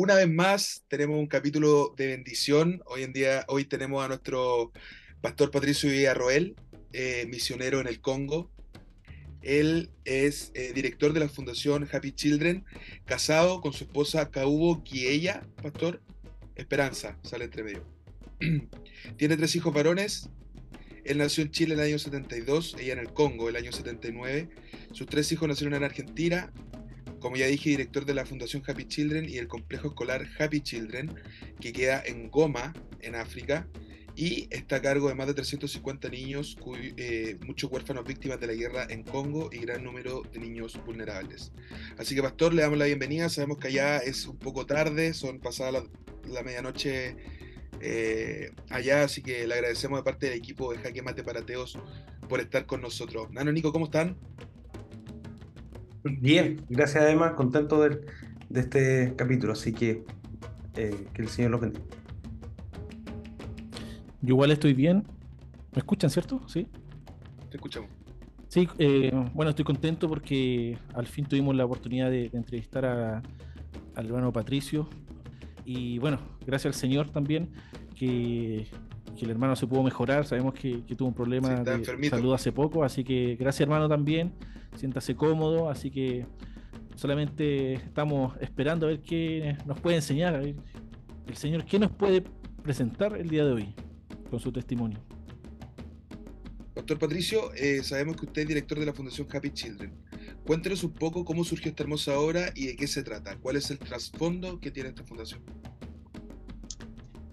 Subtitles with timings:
[0.00, 2.80] una vez más tenemos un capítulo de bendición.
[2.86, 4.70] Hoy en día, hoy tenemos a nuestro
[5.20, 6.54] pastor Patricio Villarroel,
[6.92, 8.48] eh, misionero en el Congo.
[9.42, 12.64] Él es eh, director de la Fundación Happy Children,
[13.06, 16.00] casado con su esposa Kaubo Kiella, pastor.
[16.54, 17.84] Esperanza, sale entre medio.
[19.16, 20.30] Tiene tres hijos varones.
[21.04, 24.48] Él nació en Chile en el año 72, ella en el Congo el año 79.
[24.92, 26.52] Sus tres hijos nacieron en Argentina,
[27.20, 31.14] como ya dije, director de la Fundación Happy Children y el complejo escolar Happy Children,
[31.60, 33.66] que queda en Goma, en África,
[34.18, 36.58] y está a cargo de más de 350 niños,
[36.96, 41.52] eh, muchos huérfanos víctimas de la guerra en Congo y gran número de niños vulnerables.
[41.98, 43.28] Así que, Pastor, le damos la bienvenida.
[43.28, 45.84] Sabemos que allá es un poco tarde, son pasadas
[46.28, 47.14] la, medianoche
[47.80, 51.78] eh, allá, así que le agradecemos de parte del equipo de Jaque Mate Parateos
[52.28, 53.30] por estar con nosotros.
[53.30, 54.16] Nano Nico, ¿cómo están?
[56.20, 58.00] Bien, gracias además, contento de,
[58.48, 60.04] de este capítulo, así que
[60.78, 61.84] eh, que el Señor lo bendiga.
[64.20, 65.04] Yo igual estoy bien.
[65.72, 66.40] ¿Me escuchan, cierto?
[66.46, 66.66] Sí.
[67.50, 67.90] Te escuchamos.
[68.48, 73.22] Sí, eh, bueno, estoy contento porque al fin tuvimos la oportunidad de, entrevistar a,
[73.94, 74.88] al hermano Patricio.
[75.64, 77.50] Y bueno, gracias al Señor también,
[77.94, 78.66] que,
[79.24, 80.26] el hermano se pudo mejorar.
[80.26, 84.32] Sabemos que, tuvo un problema de salud hace poco, así que gracias hermano también
[84.76, 86.26] siéntase cómodo, así que
[86.94, 90.56] solamente estamos esperando a ver qué nos puede enseñar, el
[91.36, 92.22] Señor qué nos puede
[92.62, 93.74] presentar el día de hoy
[94.30, 94.98] con su testimonio.
[96.74, 99.92] Doctor Patricio, eh, sabemos que usted es director de la Fundación Happy Children.
[100.46, 103.36] Cuéntenos un poco cómo surgió esta hermosa obra y de qué se trata.
[103.36, 105.42] ¿Cuál es el trasfondo que tiene esta fundación?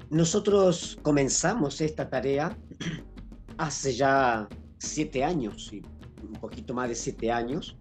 [0.10, 2.58] Nosotros comenzamos esta tarea
[3.58, 4.48] hace ya
[4.78, 5.72] siete años,
[6.22, 7.78] un poquito más de siete años.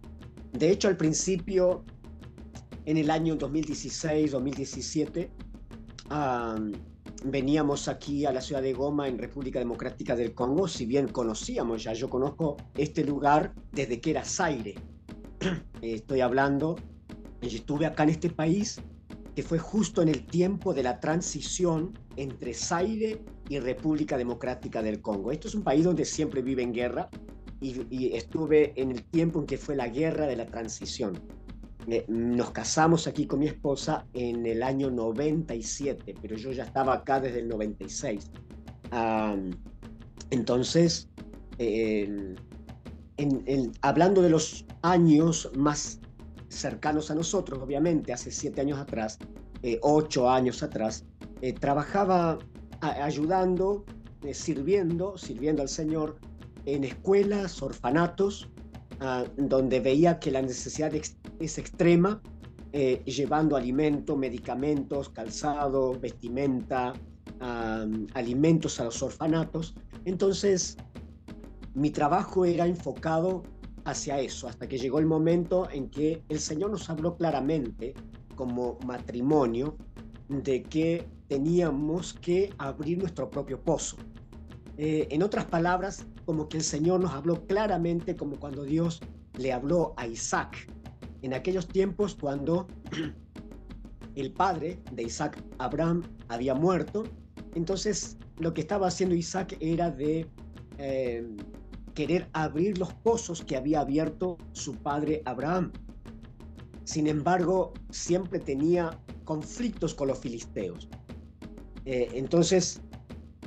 [0.53, 1.84] De hecho, al principio,
[2.87, 5.28] en el año 2016-2017,
[7.25, 11.82] veníamos aquí a la ciudad de Goma, en República Democrática del Congo, si bien conocíamos
[11.84, 14.75] ya, yo conozco este lugar desde que era Zaire.
[15.82, 16.76] Estoy hablando,
[17.43, 18.81] y estuve acá en este país
[19.34, 25.00] que fue justo en el tiempo de la transición entre Zaire y República Democrática del
[25.00, 25.33] Congo.
[25.33, 27.11] Esto es un país donde siempre vive en guerra,
[27.61, 31.19] y, estuve en el tiempo en que fue la guerra de la transición.
[31.87, 36.94] Eh, nos casamos aquí con mi esposa en el año 97, pero yo ya estaba
[36.94, 38.31] acá desde el 96.
[40.31, 41.09] entonces,
[43.81, 46.00] hablando de los años más
[46.54, 49.19] cercanos a nosotros, obviamente, hace siete años atrás,
[49.62, 51.04] eh, ocho años atrás,
[51.41, 52.38] eh, trabajaba
[52.81, 53.84] ayudando,
[54.32, 56.19] sirviendo, sirviendo al Señor
[56.66, 58.50] en escuelas, orfanatos,
[59.00, 62.20] ah, donde veía que la necesidad es extrema,
[62.72, 66.93] eh, llevando alimento, medicamentos, calzado, vestimenta,
[68.14, 69.75] alimentos a los orfanatos.
[70.06, 70.78] Entonces,
[71.75, 73.43] mi trabajo era enfocado
[73.84, 77.95] hacia eso, hasta que llegó el momento en que el Señor nos habló claramente
[78.34, 79.77] como matrimonio
[80.28, 83.97] de que teníamos que abrir nuestro propio pozo.
[84.77, 89.00] Eh, en otras palabras, como que el Señor nos habló claramente como cuando Dios
[89.39, 90.69] le habló a Isaac
[91.25, 92.67] en aquellos tiempos cuando
[94.15, 97.05] el padre de Isaac, Abraham, había muerto.
[97.55, 100.28] Entonces lo que estaba haciendo Isaac era de
[100.78, 101.27] eh,
[101.94, 105.72] querer abrir los pozos que había abierto su padre Abraham.
[106.84, 110.88] Sin embargo, siempre tenía conflictos con los filisteos.
[111.87, 112.82] Eh, entonces,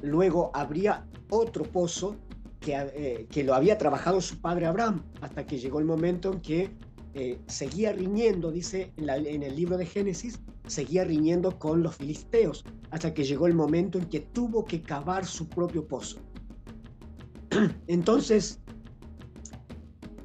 [0.02, 2.16] luego habría otro pozo
[2.60, 6.42] que, eh, que, lo había trabajado su padre Abraham, hasta que llegó el momento en
[6.42, 6.72] que
[7.14, 12.66] eh, seguía riñendo, dice en, en, el libro de Génesis, seguía riñendo con los filisteos,
[12.92, 16.20] hasta que llegó el momento en que tuvo que cavar su propio pozo.
[17.88, 18.60] Entonces,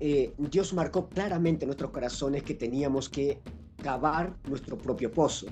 [0.00, 3.40] eh, Dios marcó claramente en nuestros corazones que teníamos que
[3.82, 5.46] cavar nuestro propio pozo.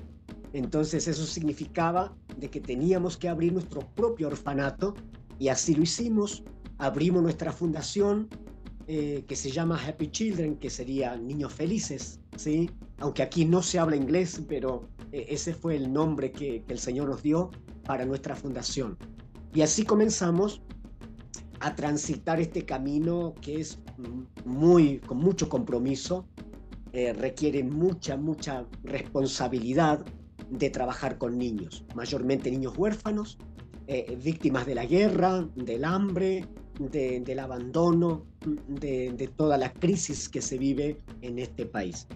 [0.53, 4.93] Entonces eso significaba de que teníamos que abrir nuestro propio orfanato
[5.39, 6.43] y así lo hicimos.
[6.77, 8.27] Abrimos nuestra fundación
[8.87, 12.69] eh, que se llama Happy Children, que sería Niños Felices, ¿sí?
[12.97, 17.07] Aunque aquí no se habla inglés, pero eh, ese fue el nombre que, el Señor
[17.07, 17.51] nos dio
[17.85, 18.97] para nuestra fundación.
[19.53, 20.61] Y así comenzamos
[21.61, 23.79] a transitar este camino que es
[24.45, 26.25] muy, con mucho compromiso,
[26.91, 30.03] eh, requiere mucha, mucha responsabilidad
[30.49, 33.37] de trabajar con niños, mayormente niños huérfanos,
[33.87, 36.45] eh, víctimas de la guerra, del hambre,
[36.79, 38.25] del abandono,
[38.67, 42.07] de, toda la crisis que se vive en este país.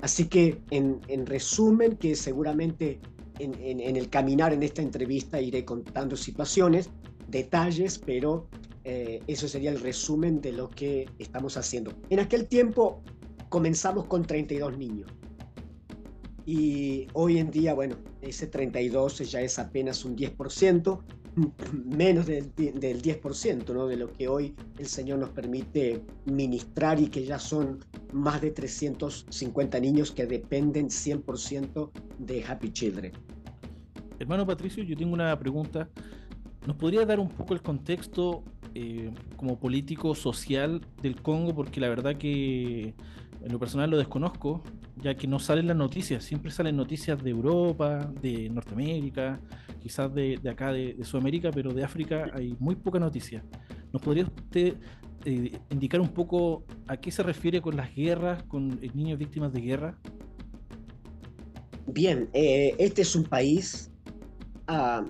[0.00, 3.00] Así que en, resumen, que seguramente
[3.38, 6.90] en, el caminar en esta entrevista iré contando situaciones,
[7.28, 8.48] detalles, pero
[8.84, 11.92] eh, eso sería el resumen de lo que estamos haciendo.
[12.10, 13.02] En aquel tiempo
[13.48, 15.10] comenzamos con 32 niños.
[16.44, 21.00] Y hoy en día, bueno, ese 32 ya es apenas un 10%,
[21.84, 23.86] menos del, del 10% ¿no?
[23.86, 28.50] de lo que hoy el Señor nos permite ministrar y que ya son más de
[28.50, 33.12] 350 niños que dependen 100% de Happy Children.
[34.18, 35.88] Hermano Patricio, yo tengo una pregunta.
[36.66, 38.44] ¿Nos podría dar un poco el contexto
[38.74, 41.54] eh, como político social del Congo?
[41.54, 42.94] Porque la verdad que
[43.44, 44.62] en lo personal lo desconozco,
[44.96, 49.40] ya que no salen las noticias, siempre salen noticias de Europa, de Norteamérica,
[49.80, 53.42] quizás de, acá de, Sudamérica, pero de África hay muy poca noticia.
[53.92, 54.76] ¿Nos podría usted
[55.24, 59.60] eh, indicar un poco a qué se refiere con las guerras, con niños víctimas de
[59.60, 59.98] guerra?
[61.88, 63.90] Bien, eh, este es un país
[64.68, 65.04] ah,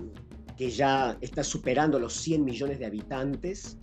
[0.63, 3.77] que ya está superando los 100 millones de habitantes.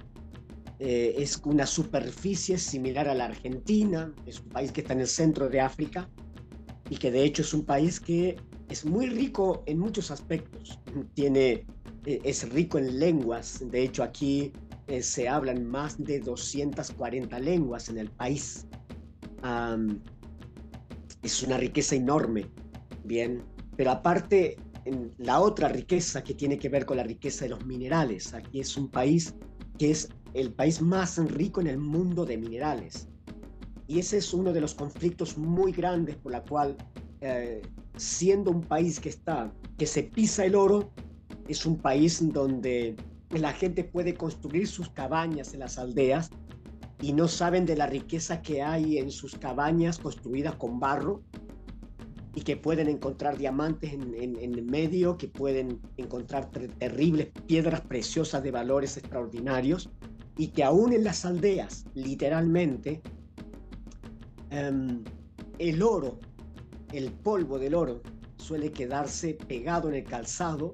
[0.79, 5.07] Eh, es una superficie similar a la Argentina, es un país que está en el
[5.07, 6.09] centro de África
[6.89, 8.37] y que de hecho es un país que
[8.71, 10.81] es muy rico en muchos aspectos.
[11.13, 11.67] Tiene,
[12.07, 14.51] eh, es rico en lenguas, de hecho aquí
[14.87, 18.67] eh, se hablan más de 240 lenguas en el país.
[21.23, 22.47] es una riqueza enorme,
[23.05, 23.43] bien,
[23.77, 24.57] pero aparte
[25.19, 28.35] la otra riqueza que tiene que ver con la riqueza de los minerales.
[28.35, 29.35] Aquí es un país
[29.79, 33.09] que es el país más rico en el mundo de minerales.
[33.87, 36.77] Y ese es uno de los conflictos muy grandes por la cual,
[37.21, 37.63] eh,
[37.97, 40.93] siendo un país que está, que se pisa el oro,
[41.49, 42.97] es un país donde
[43.31, 46.31] la gente puede construir sus cabañas en las aldeas
[47.01, 51.23] y no saben de la riqueza que hay en sus cabañas construidas con barro
[52.35, 58.51] y que pueden encontrar diamantes en, el medio, que pueden encontrar terribles piedras preciosas de
[58.51, 59.91] valores extraordinarios
[60.37, 63.03] y que aún en las aldeas, literalmente,
[64.51, 65.03] em,
[65.59, 66.19] el oro,
[66.93, 68.01] el polvo del oro,
[68.37, 70.73] suele quedarse pegado en el calzado,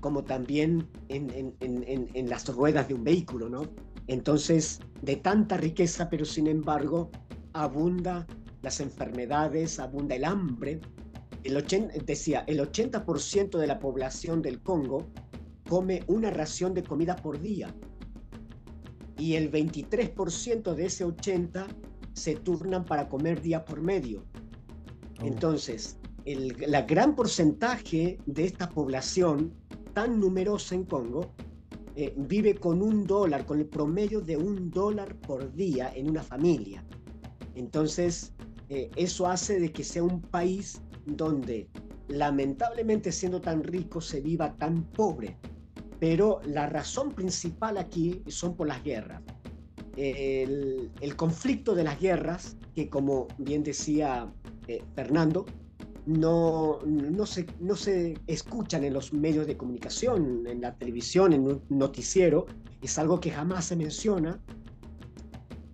[0.00, 3.62] como también en, en las ruedas de un vehículo, ¿no?
[4.06, 7.10] Entonces, de tanta riqueza, pero sin embargo,
[7.52, 8.26] abunda
[8.62, 10.80] las enfermedades, abunda el hambre.
[11.42, 15.06] El 80, decía, el 80% de la población del Congo
[15.68, 17.74] come una ración de comida por día
[19.20, 21.66] y el 23% de ese 80
[22.14, 24.24] se turnan para comer día por medio.
[25.20, 25.26] Oh.
[25.26, 29.52] Entonces, el la gran porcentaje de esta población
[29.92, 31.32] tan numerosa en Congo
[31.96, 36.22] eh, vive con un dólar, con el promedio de un dólar por día en una
[36.22, 36.84] familia.
[37.54, 38.32] Entonces,
[38.70, 41.68] eh, eso hace de que sea un país donde
[42.06, 45.36] lamentablemente siendo tan rico se viva tan pobre.
[45.98, 49.22] Pero la razón principal aquí son por las guerras.
[49.96, 54.32] El, conflicto de las guerras, que como bien decía
[54.68, 55.44] eh, Fernando,
[56.06, 61.42] no, no, se, no se escuchan en los medios de comunicación, en la televisión, en
[61.42, 62.46] un noticiero,
[62.80, 64.40] es algo que jamás se menciona,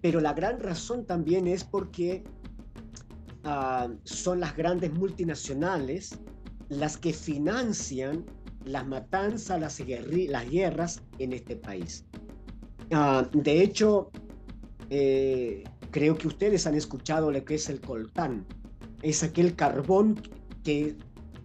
[0.01, 2.25] pero la gran razón también es porque
[3.49, 6.19] Ah, son las grandes multinacionales
[6.69, 8.27] las que financian
[8.65, 9.79] las matanzas, las,
[10.51, 12.05] guerras en este país.
[12.91, 14.11] Ah, de hecho,
[14.91, 15.63] eh,
[15.93, 18.45] creo que ustedes han escuchado lo que es el coltán.
[19.01, 20.21] Es aquel carbón
[20.65, 20.97] que,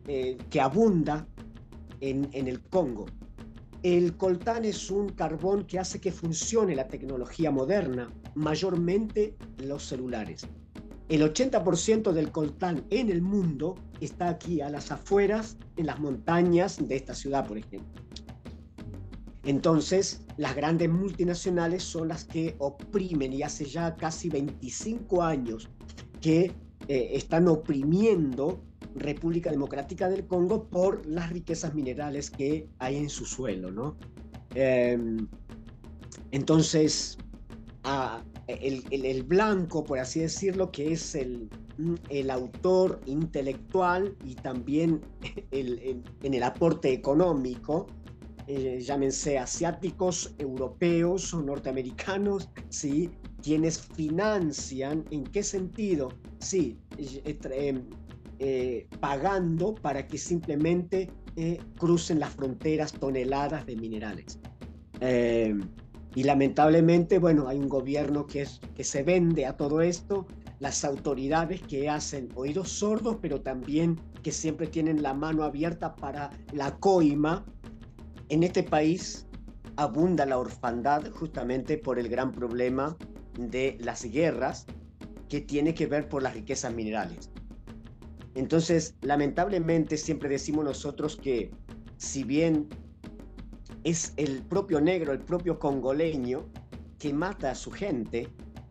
[0.07, 1.27] eh, que abunda
[1.99, 3.05] en, en el Congo.
[3.83, 10.47] El coltán es un carbón que hace que funcione la tecnología moderna, mayormente los celulares.
[11.11, 16.87] El 80% del coltán en el mundo está aquí a las afueras, en las montañas
[16.87, 18.01] de esta ciudad, por ejemplo.
[19.43, 25.67] Entonces, las grandes multinacionales son las que oprimen y hace ya casi 25 años
[26.21, 26.53] que
[26.87, 28.63] eh, están oprimiendo
[28.95, 33.97] República Democrática del Congo por las riquezas minerales que hay en su suelo, ¿no?
[34.55, 35.27] Em,
[36.31, 37.17] entonces,
[37.83, 38.23] a,
[38.61, 41.49] el, blanco, por así decirlo, que es el,
[42.09, 45.01] el autor intelectual y también
[45.51, 47.87] el, en el aporte económico,
[48.53, 53.09] eh, llámense asiáticos, europeos o norteamericanos, ¿sí?
[53.41, 56.09] quienes financian, ¿en qué sentido?
[56.39, 57.81] Sí, eh,
[58.39, 61.09] eh, pagando para que simplemente
[61.77, 64.37] crucen las fronteras toneladas de minerales.
[66.13, 70.27] Y lamentablemente, bueno, hay un gobierno que, es, que se vende a todo esto,
[70.59, 76.29] las autoridades que hacen oídos sordos, pero también que siempre tienen la mano abierta para
[76.53, 77.45] la coima.
[78.29, 79.25] En este país
[79.77, 82.97] abunda la orfandad justamente por el gran problema
[83.37, 84.65] de las guerras
[85.29, 87.31] que tiene que ver por las riquezas minerales.
[88.35, 91.51] Entonces, lamentablemente siempre decimos nosotros que
[91.97, 92.67] si bien
[93.83, 96.45] es el propio negro, el propio congoleño,
[96.99, 98.27] que mata a su gente,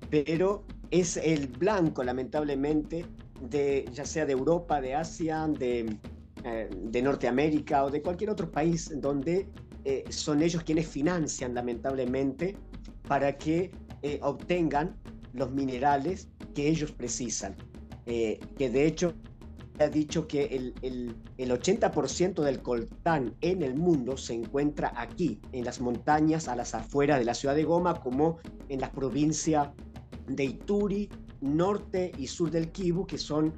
[0.09, 3.05] pero es el blanco, lamentablemente,
[3.41, 5.97] de ya sea de Europa, de Asia, de,
[6.45, 9.49] eh, de Norteamérica o de cualquier otro país donde
[9.85, 12.57] eh, son ellos quienes financian, lamentablemente,
[13.09, 13.71] para que
[14.03, 14.97] eh, obtengan
[15.33, 17.57] los minerales que ellos precisan.
[18.05, 19.15] que de hecho
[19.81, 25.41] ha dicho que el, el, el 80% del coltán en el mundo se encuentra aquí,
[25.53, 29.69] en las montañas a las afueras de la ciudad de Goma, como en las provincias
[30.27, 31.09] de Ituri,
[31.41, 33.55] norte y sur del Kivu, que son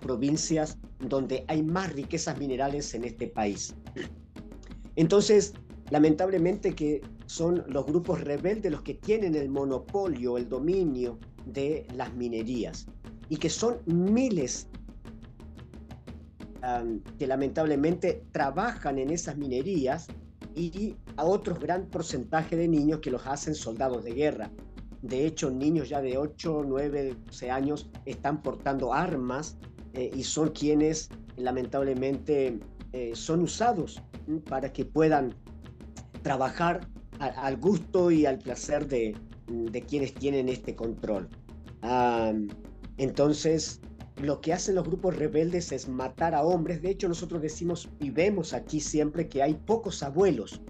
[0.00, 3.74] provincias donde hay más riquezas minerales en este país.
[4.96, 5.54] Entonces,
[5.90, 12.14] lamentablemente que son los grupos rebeldes los que tienen el monopolio, el dominio de las
[12.14, 12.86] minerías
[13.28, 14.68] y que son miles
[17.18, 20.08] que lamentablemente trabajan en esas minerías
[20.54, 24.50] y a otro gran porcentaje de niños que los hacen soldados de guerra.
[25.02, 29.56] De hecho, niños ya de 8, 9, 12 años están portando armas
[29.94, 32.58] eh, y son quienes lamentablemente
[32.92, 34.02] eh, son usados
[34.48, 35.34] para que puedan
[36.22, 36.88] trabajar
[37.20, 41.28] al gusto y al placer de, de quienes tienen este control.
[42.96, 43.80] entonces,
[44.20, 46.82] lo que hacen los grupos rebeldes es matar a hombres.
[46.82, 50.60] De hecho, nosotros decimos y vemos aquí siempre que hay pocos abuelos.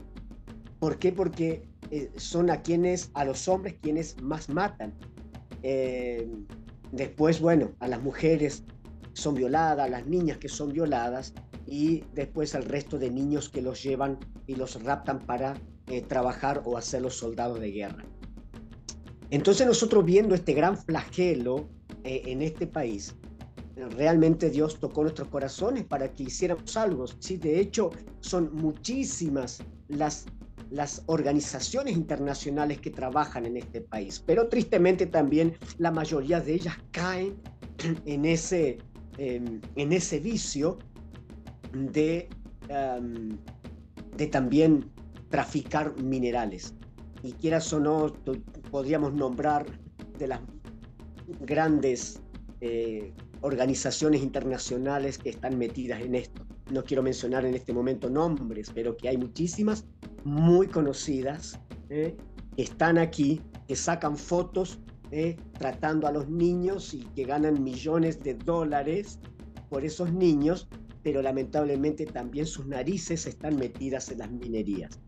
[0.79, 1.13] ¿Por qué?
[1.13, 4.95] Porque eh, son a quienes, a los hombres quienes más matan.
[5.63, 6.29] Eh,
[6.93, 8.65] después, bueno, a las mujeres
[9.15, 11.35] son violadas, a las niñas que son violadas
[11.67, 15.55] y después al resto de niños que los llevan y los raptan para
[15.89, 18.05] eh, trabajar o hacer los soldados de guerra.
[19.31, 21.69] Entonces nosotros viendo este gran flagelo
[22.05, 23.15] en este país,
[23.87, 27.07] realmente Dios tocó nuestros corazones para que hiciéramos algo.
[27.19, 30.27] Sí, de hecho, son muchísimas las,
[30.71, 36.77] las organizaciones internacionales que trabajan en este país, pero tristemente también la mayoría de ellas
[36.91, 37.37] caen
[38.07, 38.79] en ese,
[39.17, 40.79] em, en ese vicio
[41.73, 42.29] de,
[42.69, 43.39] em,
[44.17, 44.91] de también
[45.29, 46.75] traficar minerales.
[47.23, 48.13] Y quieras o no,
[48.71, 49.67] podríamos nombrar
[50.19, 50.41] de las
[51.41, 52.21] grandes
[52.61, 56.47] eh, organizaciones internacionales que están metidas en esto.
[56.71, 59.85] No quiero mencionar en este momento nombres, pero que hay muchísimas
[60.25, 62.17] muy conocidas ¿eh?
[62.57, 64.79] que están aquí, que sacan fotos
[65.11, 65.37] ¿eh?
[65.59, 69.19] tratando a los niños y que ganan millones de dólares
[69.71, 70.69] por esos niños,
[71.03, 74.99] pero lamentablemente también sus narices están metidas en las minerías.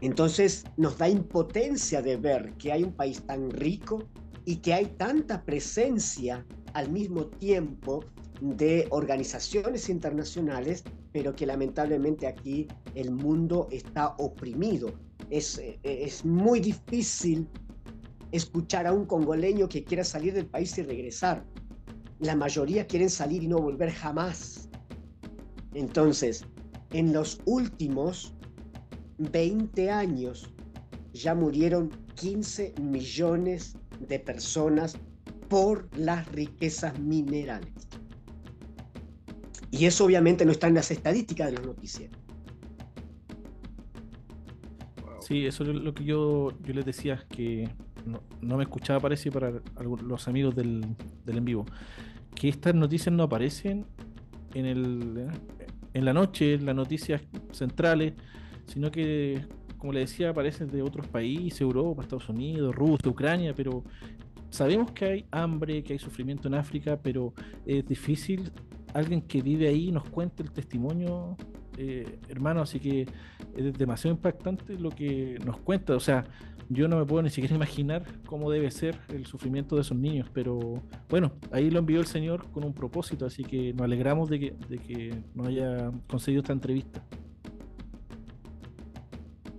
[0.00, 4.08] entonces nos da impotencia de ver que hay un país tan rico,
[4.44, 8.04] y que hay tanta presencia al mismo tiempo
[8.40, 14.92] de organizaciones internacionales, pero que lamentablemente aquí el mundo está oprimido.
[15.30, 17.48] Es, es muy difícil
[18.32, 21.44] escuchar a un congoleño que quiera salir del país y regresar.
[22.18, 24.68] La mayoría quieren salir y no volver jamás.
[25.72, 26.44] Entonces,
[26.90, 28.34] en los últimos
[29.18, 30.52] 20 años
[31.12, 34.96] ya murieron 15 millones de personas
[35.48, 37.72] por las riquezas minerales.
[39.70, 42.16] Y eso obviamente no está en las estadísticas de los noticieros.
[45.20, 47.68] Sí, eso es lo que yo, yo les decía, que
[48.04, 50.84] no, me escuchaba, parece, para los amigos del,
[51.24, 51.66] del, en vivo,
[52.34, 53.86] que estas noticias no aparecen
[54.52, 55.26] en, el,
[55.94, 57.22] en la noche, en las noticias
[57.52, 58.12] centrales,
[58.66, 59.46] sino que
[59.84, 63.84] como le decía, aparecen de otros países, Europa, Estados Unidos, Rusia, Ucrania, pero
[64.48, 67.34] sabemos que hay hambre, que hay sufrimiento en África, pero
[67.66, 68.50] es difícil
[68.94, 71.36] alguien que vive ahí nos cuente el testimonio,
[71.76, 73.06] eh, hermano, así que
[73.54, 75.94] es demasiado impactante lo que nos cuenta.
[75.94, 76.24] O sea,
[76.70, 80.30] yo no me puedo ni siquiera imaginar cómo debe ser el sufrimiento de esos niños,
[80.32, 84.40] pero bueno, ahí lo envió el Señor con un propósito, así que nos alegramos de
[84.40, 87.04] que, de que nos haya conseguido esta entrevista.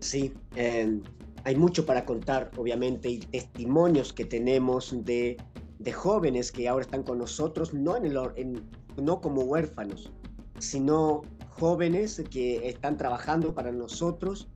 [0.05, 1.01] Sí, em,
[1.45, 5.35] hay mucho para contar, obviamente, y testimonios que tenemos de,
[5.79, 8.61] de jóvenes que ahora están con nosotros, no, en el,
[9.01, 10.11] no como huérfanos,
[10.59, 14.47] sino jóvenes que están trabajando para nosotros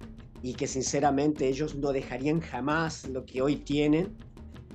[0.43, 4.15] y que sinceramente ellos no dejarían jamás lo que hoy tienen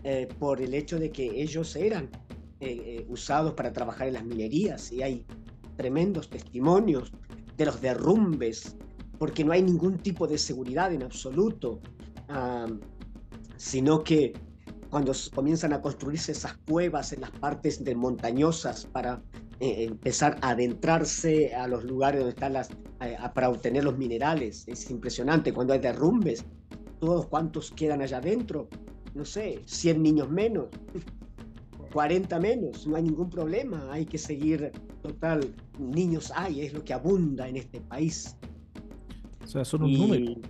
[0.02, 2.10] eh, por el hecho de que ellos eran
[2.58, 5.24] eh, usados para trabajar en las minerías y hay
[5.76, 7.12] tremendos testimonios
[7.56, 8.76] de los derrumbes,
[9.24, 11.80] porque no hay ningún tipo de seguridad en absoluto,
[13.56, 14.34] sino que
[14.90, 19.22] cuando comienzan a construirse esas cuevas en las partes de montañosas para
[19.60, 22.68] eh, empezar a adentrarse a los lugares donde están las,
[23.34, 24.64] para obtener los minerales.
[24.66, 26.44] Es impresionante cuando hay derrumbes.
[27.00, 28.68] Todos cuantos quedan allá adentro,
[29.14, 30.66] no sé, 100 niños menos,
[31.94, 33.90] 40 menos, no hay ningún problema.
[33.90, 38.36] Hay que seguir, total, niños hay, es lo que abunda en este país.
[39.44, 40.40] O sea, son un número.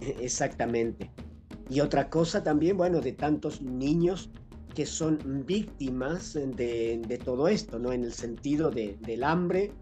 [0.00, 1.10] Exactamente.
[1.70, 4.30] Y otra cosa también, bueno, de tantos niños
[4.74, 7.92] que son víctimas de, todo esto, ¿no?
[7.92, 9.72] En el sentido del hambre,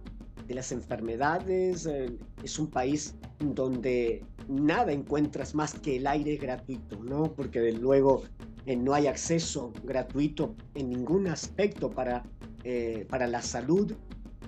[0.47, 1.87] de las enfermedades.
[1.87, 7.35] Eh, es un país donde nada encuentras más que el aire gratuito, ¿no?
[7.35, 8.23] Porque de luego
[8.65, 12.25] eh, no hay acceso gratuito en ningún aspecto para,
[12.65, 13.93] eh, para la salud.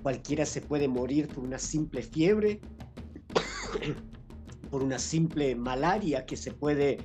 [0.02, 2.60] Cualquiera se puede morir por una simple fiebre,
[4.70, 6.98] por una simple malaria que se puede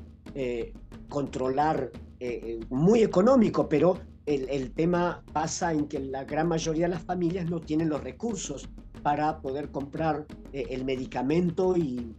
[1.10, 6.96] controlar eh, eh, muy económico, pero el, tema pasa en que la gran mayoría de
[6.96, 8.70] las familias no tienen los recursos
[9.02, 12.16] para poder comprar eh, el medicamento y,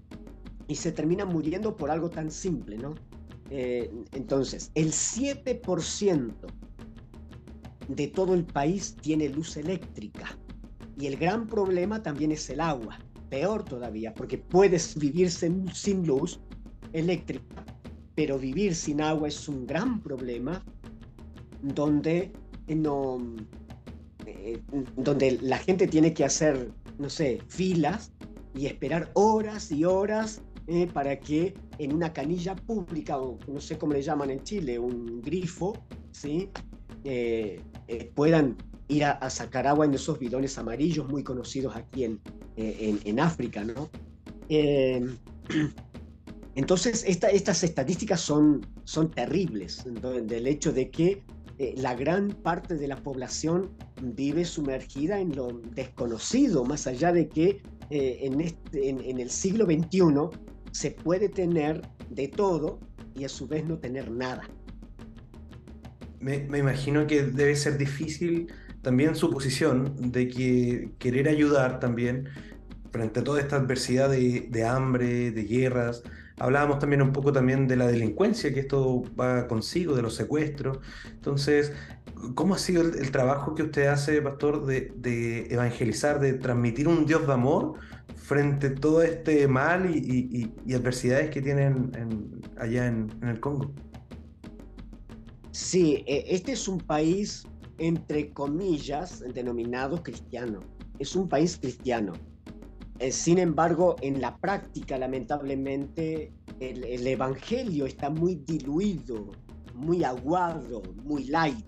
[0.69, 2.95] y, se terminan muriendo por algo tan simple, ¿no?
[3.51, 6.33] entonces, el 7%
[7.89, 10.37] de todo el país tiene luz eléctrica
[10.99, 12.99] y el gran problema también es el agua,
[13.29, 16.41] peor todavía, porque puedes vivir sin luz
[16.93, 17.65] eléctrica
[18.15, 20.63] pero vivir sin agua es un gran problema
[21.63, 22.33] donde
[22.69, 23.19] no
[24.27, 24.61] eh,
[24.97, 28.13] donde la gente tiene que hacer no sé filas
[28.55, 33.77] y esperar horas y horas eh, para que en una canilla pública o no sé
[33.77, 35.75] cómo le llaman en Chile un grifo
[36.13, 36.51] sí
[37.05, 37.61] eh,
[38.15, 38.57] puedan
[38.89, 42.21] ir a, sacar agua en esos bidones amarillos muy conocidos aquí en,
[42.57, 43.91] en, en África no
[46.57, 51.23] Entonces, estas estadísticas son, son terribles, del hecho de que
[51.59, 53.71] eh, la gran parte de la población
[54.03, 59.67] vive sumergida en lo desconocido, más allá de que eh, en, este, en, el siglo
[59.67, 60.01] XXI
[60.71, 62.79] se puede tener de todo
[63.15, 64.43] y a su vez no tener nada.
[66.21, 68.53] Me, imagino que debe ser difícil
[68.85, 72.29] también su posición de que querer ayudar también
[72.93, 76.05] frente a toda esta adversidad de, hambre, de guerras,
[76.37, 80.79] Hablábamos también un poco también de la delincuencia que esto va consigo, de los secuestros.
[81.13, 81.73] Entonces,
[82.35, 87.25] ¿cómo ha sido el, trabajo que usted hace, pastor, de, evangelizar, de transmitir un Dios
[87.29, 87.75] de amor
[88.17, 91.93] frente a todo este mal y, adversidades que tienen
[92.59, 93.71] allá en, en el Congo?
[95.53, 97.47] Sí, e, este es un país,
[97.79, 100.61] entre comillas, denominado cristiano.
[100.99, 102.13] Es un país cristiano
[102.99, 109.33] eh, sin embargo, en la práctica, lamentablemente, el, Evangelio está muy diluido,
[109.75, 111.67] muy aguado, muy light.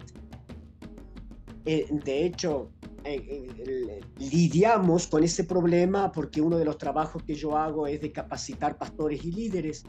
[1.65, 2.71] Eh, de hecho,
[3.03, 8.13] eh, lidiamos con ese problema porque uno de los trabajos que yo hago es de
[8.13, 9.83] capacitar pastores y líderes.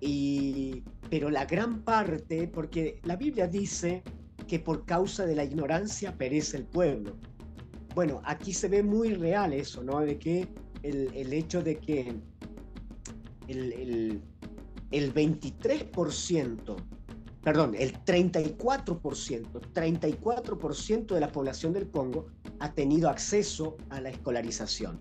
[0.00, 4.04] Y, pero la gran parte, porque la Biblia dice
[4.46, 7.16] que por causa de la ignorancia perece el pueblo.
[7.94, 10.00] Bueno, aquí se ve muy real eso, ¿no?
[10.00, 10.48] De que
[10.82, 12.14] el, hecho de que
[13.48, 14.22] el,
[14.90, 16.76] 23%,
[17.42, 22.26] perdón, el 34%, 34% de la población del Congo
[22.60, 25.00] ha tenido acceso a la escolarización.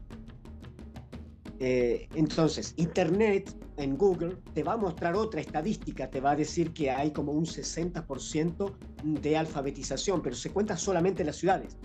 [1.60, 6.74] Eh, entonces, Internet en Google te va a mostrar otra estadística, te va a decir
[6.74, 11.78] que hay como un 60% de alfabetización, pero se cuenta solamente en las ciudades.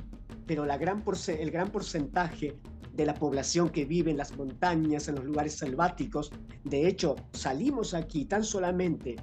[0.47, 2.57] Pero la gran el gran porcentaje
[2.95, 6.31] de la población que vive en las montañas, en los lugares selváticos.
[6.65, 9.17] De hecho, salimos aquí tan solamente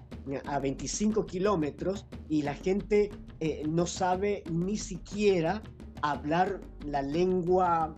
[0.46, 5.62] a 25 kilómetros y la gente eh, no sabe ni siquiera
[6.02, 7.96] hablar la lengua,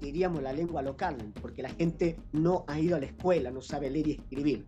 [0.00, 3.90] diríamos la lengua local, porque la gente no ha ido a la escuela, no sabe
[3.90, 4.66] leer y escribir.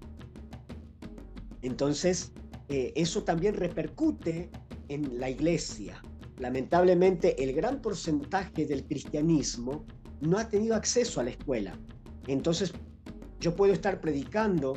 [1.63, 2.33] Entonces,
[2.69, 4.51] eh, eso también repercute
[4.89, 6.03] en la iglesia.
[6.39, 9.85] Lamentablemente, el gran porcentaje del cristianismo
[10.21, 11.79] no ha tenido acceso a la escuela.
[12.27, 12.73] Entonces,
[13.41, 14.75] yo puedo estar predicando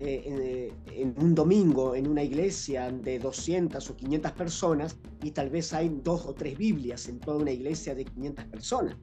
[0.00, 5.72] eh, en, un domingo en una iglesia de 200 o 500 personas y tal vez
[5.72, 8.96] hay dos o tres Biblias en toda una iglesia de 500 personas.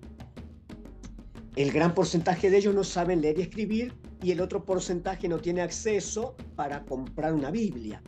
[1.55, 5.39] El gran porcentaje de ellos no saben leer y escribir y el otro porcentaje no
[5.39, 8.01] tiene acceso para comprar una Biblia.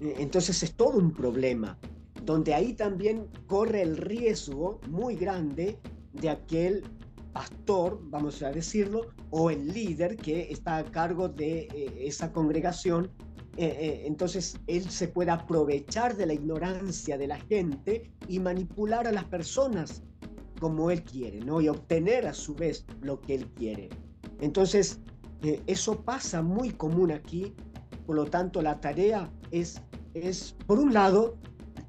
[0.00, 1.78] Entonces es todo un problema,
[2.22, 5.78] donde ahí también corre el riesgo muy grande
[6.12, 6.84] de aquel
[7.32, 13.10] pastor, vamos a decirlo, o el líder que está a cargo de esa congregación
[13.56, 19.06] eh, eh, entonces él se puede aprovechar de la ignorancia de la gente y manipular
[19.06, 20.02] a las personas
[20.64, 21.60] como él quiere, ¿no?
[21.60, 23.90] Y obtener a su vez lo que él quiere.
[24.40, 24.98] Entonces,
[25.42, 27.54] eh, eso pasa muy común aquí,
[28.06, 29.82] por lo tanto la tarea es,
[30.14, 31.36] es por un lado,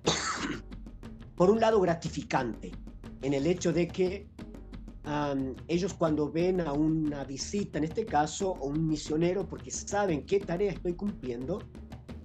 [1.37, 2.73] por un lado gratificante,
[3.21, 4.27] en el hecho de que
[5.69, 10.41] ellos cuando ven a una visita, en este caso, o un misionero, porque saben qué
[10.41, 11.61] tarea estoy cumpliendo,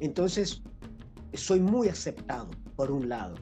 [0.00, 0.64] entonces
[1.32, 3.36] soy muy aceptado, por un lado.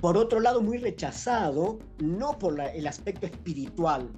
[0.00, 4.10] Por otro lado, muy rechazado, no por el aspecto espiritual,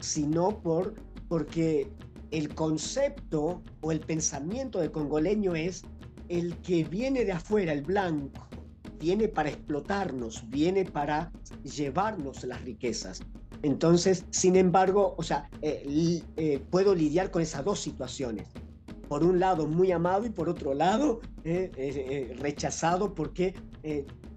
[0.00, 0.94] sino por,
[1.28, 1.90] porque
[2.30, 5.82] el concepto o el pensamiento del congoleño es
[6.28, 8.48] el que viene de afuera, el blanco,
[8.98, 11.30] viene para explotarnos, viene para
[11.62, 13.20] llevarnos las riquezas.
[13.62, 18.48] Entonces, sin embargo, o sea, eh, eh, puedo lidiar con esas dos situaciones.
[19.08, 23.54] Por un lado, muy amado y por otro lado, eh, rechazado porque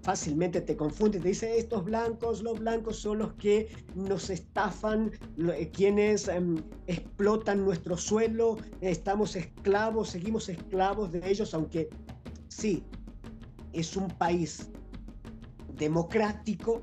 [0.06, 1.18] fácilmente te confunde.
[1.18, 5.10] Te dice, estos blancos, los blancos son los que nos estafan,
[5.72, 11.88] quienes em, explotan nuestro suelo, estamos esclavos, seguimos esclavos de ellos, aunque
[12.46, 12.84] sí,
[13.72, 14.70] es un país
[15.74, 16.82] democrático,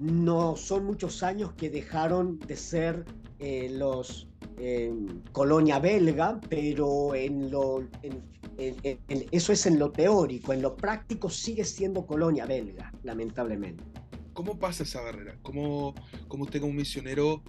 [0.00, 3.04] no son muchos años que dejaron de ser
[3.38, 4.26] eh, los
[5.32, 7.86] colonia belga, pero en lo,
[8.56, 13.84] eso es en lo teórico, en lo práctico sigue siendo colonia belga, lamentablemente.
[14.32, 15.38] ¿Cómo pasa esa barrera?
[15.42, 15.94] ¿Cómo,
[16.28, 17.42] cómo usted como misionero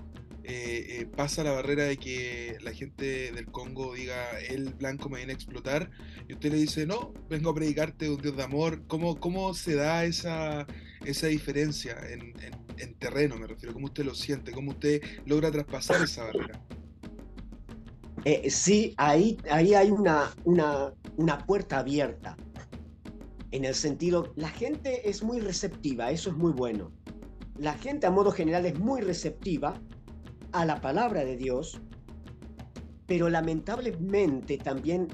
[0.50, 5.18] eh, eh, pasa la barrera de que la gente del Congo diga el blanco me
[5.18, 5.92] viene a explotar
[6.30, 8.84] y usted le dice no, vengo a predicarte un Dios de amor.
[8.88, 10.66] ¿Cómo, cómo se da esa,
[11.04, 12.34] esa diferencia en,
[12.78, 13.74] en, terreno, me refiero?
[13.74, 14.54] ¿Cómo usted lo siente?
[14.54, 16.62] ¿Cómo usted logra traspasar esa barrera?
[18.30, 22.36] Eh, sí, ahí, ahí hay una, una, una puerta abierta.
[23.52, 26.92] En el sentido, la gente es muy receptiva, eso es muy bueno.
[27.58, 29.80] La gente a modo general es muy receptiva
[30.52, 31.80] a la palabra de Dios,
[33.06, 35.08] pero lamentablemente también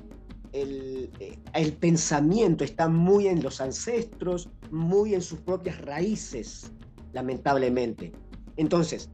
[0.51, 6.71] el, eh, el, pensamiento está muy en los ancestros, muy en sus propias raíces,
[7.11, 8.11] lamentablemente.
[8.57, 9.11] Entonces,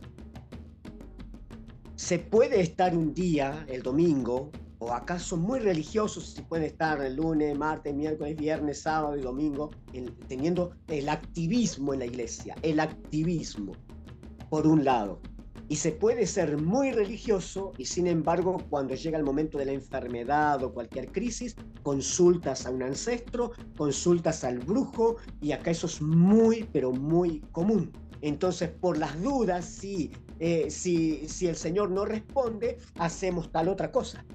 [2.09, 7.17] se puede estar un día, el domingo, o acaso muy religiosos, si puede estar el
[7.17, 9.69] lunes, martes, miércoles, viernes, sábado y domingo,
[10.27, 13.73] teniendo el activismo en la iglesia, el activismo,
[14.49, 15.21] por un lado.
[15.67, 19.73] Y se puede ser muy religioso y sin embargo cuando llega el momento de la
[19.73, 26.01] enfermedad o cualquier crisis, consultas a un ancestro, consultas al brujo y acá eso es
[26.01, 27.91] muy, pero muy común.
[28.21, 34.25] Entonces, por las dudas, si, eh, si, el Señor no responde, hacemos tal otra cosa.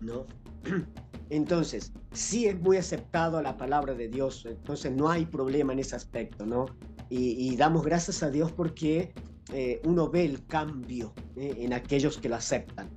[0.00, 0.26] ¿No?
[1.30, 5.94] Entonces, sí es muy aceptado la palabra de Dios, entonces no hay problema en ese
[5.94, 6.64] aspecto, ¿no?
[7.10, 9.12] Y, y damos gracias a Dios porque
[9.52, 12.90] eh, uno ve el cambio eh, en aquellos que lo aceptan.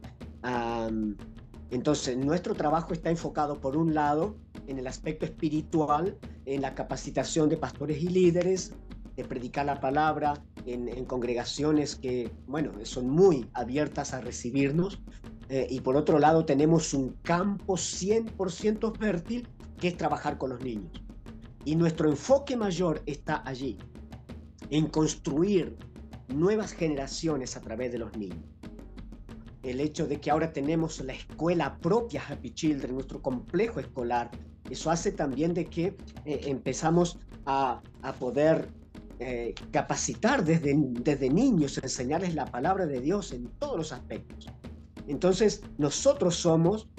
[1.70, 4.36] entonces, nuestro trabajo está enfocado, por un lado,
[4.68, 8.74] en el aspecto espiritual, en la capacitación de pastores y líderes,
[9.16, 10.34] de predicar la palabra
[10.66, 15.02] en, congregaciones que, bueno, son muy abiertas a recibirnos.
[15.50, 19.48] Eh, y por otro lado, tenemos un campo 100% fértil
[19.80, 20.92] que es trabajar con los niños.
[21.66, 23.78] Y nuestro enfoque mayor está allí,
[24.70, 25.78] en construir
[26.30, 28.40] nuevas generaciones a través de los niños.
[29.64, 34.32] El hecho de que ahora tenemos la escuela propia Happy Children, nuestro complejo escolar,
[34.70, 37.82] eso hace también de que eh, empezamos a,
[38.20, 38.70] poder
[39.24, 44.48] eh, capacitar desde, desde niños, enseñarles la palabra de Dios en todos los aspectos.
[45.08, 46.90] Entonces, nosotros somos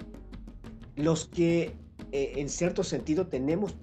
[0.95, 1.75] los que
[2.13, 3.75] eh, en cierto sentido tenemos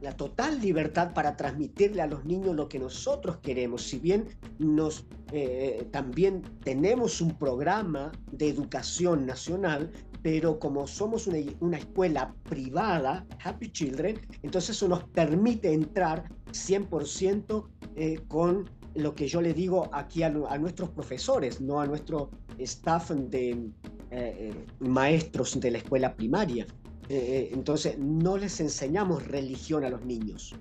[0.00, 3.82] la total libertad para transmitirle a los niños lo que nosotros queremos.
[3.82, 4.28] Si bien
[4.60, 9.90] nos eh, también tenemos un programa de educación nacional,
[10.22, 17.66] pero como somos una, una, escuela privada, Happy Children, entonces eso nos permite entrar 100%
[17.96, 23.10] eh, con lo que yo le digo aquí a, nuestros profesores, no a nuestro staff
[23.10, 23.70] de
[24.10, 26.66] eh, maestros de la escuela primaria.
[27.08, 30.54] Eh, entonces, no les enseñamos religión a los niños.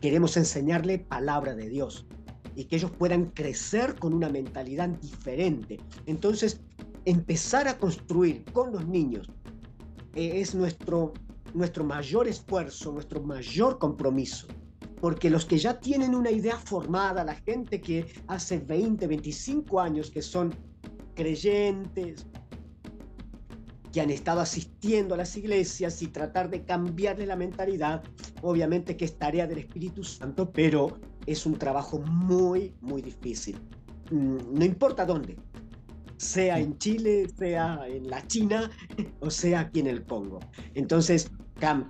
[0.00, 2.06] Queremos enseñarle palabra de Dios
[2.54, 5.78] y que ellos puedan crecer con una mentalidad diferente.
[6.06, 6.60] Entonces,
[7.04, 9.28] empezar a construir con los niños
[10.14, 11.14] eh, es nuestro
[11.54, 14.46] nuestro mayor esfuerzo, nuestro mayor compromiso.
[15.00, 20.10] Porque los que ya tienen una idea formada, la gente que hace 20, 25 años
[20.10, 20.54] que son
[21.14, 22.26] creyentes,
[23.92, 28.02] que han estado asistiendo a las iglesias y tratar de cambiarle la mentalidad,
[28.42, 33.58] obviamente que es tarea del Espíritu Santo, pero es un trabajo muy, muy difícil.
[34.10, 35.36] Mm, no importa dónde,
[36.18, 38.70] sea en Chile, sea en la China
[39.20, 40.40] o sea aquí en el Congo.
[40.74, 41.30] Entonces,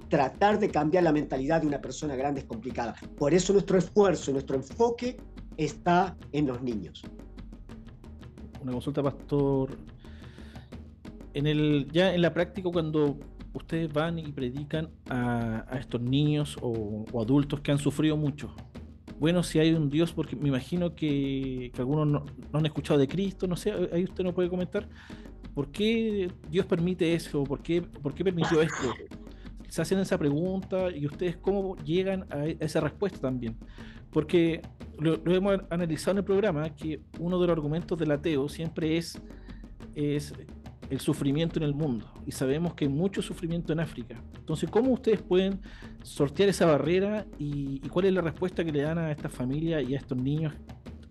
[0.08, 2.94] tratar de cambiar la mentalidad de una persona grande es complicada.
[3.18, 5.16] Por eso nuestro esfuerzo, nuestro enfoque
[5.56, 7.02] está en los niños.
[8.62, 9.76] Una consulta, pastor.
[11.34, 13.18] En el, ya en la práctica, cuando
[13.52, 18.54] ustedes van y predican a, estos niños o, adultos que han sufrido mucho,
[19.18, 23.46] bueno, si hay un Dios, porque me imagino que, algunos no, han escuchado de Cristo,
[23.46, 24.88] no sé, ahí usted no puede comentar,
[25.54, 27.44] ¿por qué Dios permite eso?
[27.44, 28.94] ¿Por qué, por qué permitió esto?
[29.68, 33.56] Se hacen esa pregunta y ustedes cómo llegan a esa respuesta también.
[34.10, 34.62] Porque
[34.98, 39.20] lo, hemos analizado en el programa, que uno de los argumentos del ateo siempre es
[40.90, 42.06] el sufrimiento en el mundo.
[42.26, 44.22] Y sabemos que hay mucho sufrimiento en África.
[44.36, 45.60] Entonces, ¿cómo ustedes pueden
[46.02, 49.94] sortear esa barrera y, cuál es la respuesta que le dan a esta familia y
[49.94, 50.54] a estos niños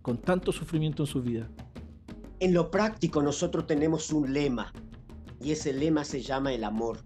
[0.01, 1.47] con tanto sufrimiento en su vida?
[2.39, 4.71] En lo práctico nosotros tenemos un lema
[5.41, 6.99] y ese lema se llama el amor.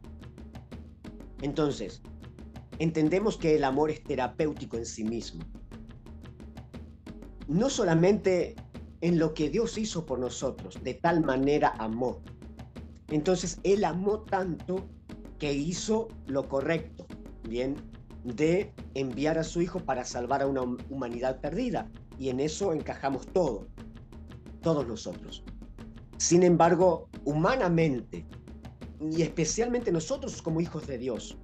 [1.42, 2.02] Entonces,
[2.80, 5.44] entendemos que el amor es terapéutico en sí mismo.
[7.48, 8.56] No solamente
[9.02, 12.22] en lo que Dios hizo por nosotros, de tal manera amó,
[13.12, 14.90] entonces él amó tanto
[15.38, 17.06] que hizo lo correcto,
[17.48, 17.76] ¿bien?
[18.24, 21.90] De enviar a su hijo para salvar a una humanidad perdida.
[22.18, 23.68] Y en eso encajamos todo,
[24.62, 25.44] todos nosotros.
[26.18, 28.26] Sin embargo, humanamente,
[29.00, 31.38] y especialmente nosotros como hijos de Dios,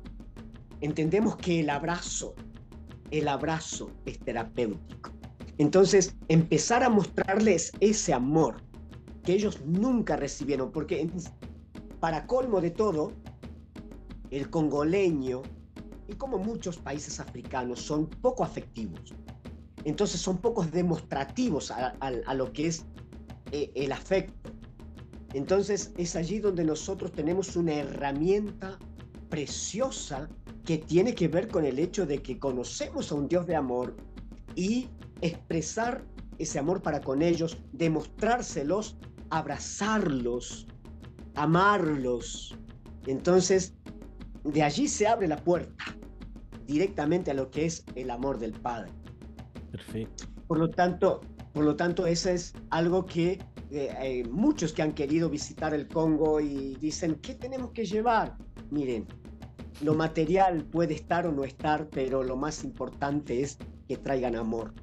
[0.82, 2.36] entendemos que el abrazo,
[3.12, 5.12] el abrazo es terapéutico.
[5.58, 8.62] Entonces, empezar a mostrarles ese amor
[9.24, 11.02] que ellos nunca recibieron, porque
[12.00, 13.12] para colmo de todo,
[14.30, 15.42] el congoleño,
[16.08, 19.14] y como muchos países africanos, son poco afectivos.
[19.84, 22.86] Entonces son pocos demostrativos a, lo que es
[23.52, 24.52] eh, el afecto.
[25.34, 28.80] Entonces es allí donde nosotros tenemos una herramienta
[29.30, 30.30] preciosa
[30.66, 33.96] que tiene que ver con el hecho de que conocemos a un Dios de amor
[34.56, 34.90] y
[35.22, 36.04] expresar
[36.38, 38.98] ese amor para con ellos, demostrárselos,
[39.30, 40.67] abrazarlos,
[41.38, 42.58] amarlos.
[43.06, 43.74] Entonces,
[44.44, 45.86] de allí se abre la puerta
[46.66, 48.92] directamente a lo que es el amor del Padre.
[49.72, 50.26] Perfecto.
[50.48, 51.22] Por lo tanto,
[51.54, 53.40] por lo tanto, eso es algo que
[53.72, 58.38] eh, hay muchos que han querido visitar el Congo y dicen, ¿qué tenemos que llevar?
[58.70, 59.08] Miren,
[59.82, 64.74] lo material puede estar o no estar, pero lo más importante es que traigan amor.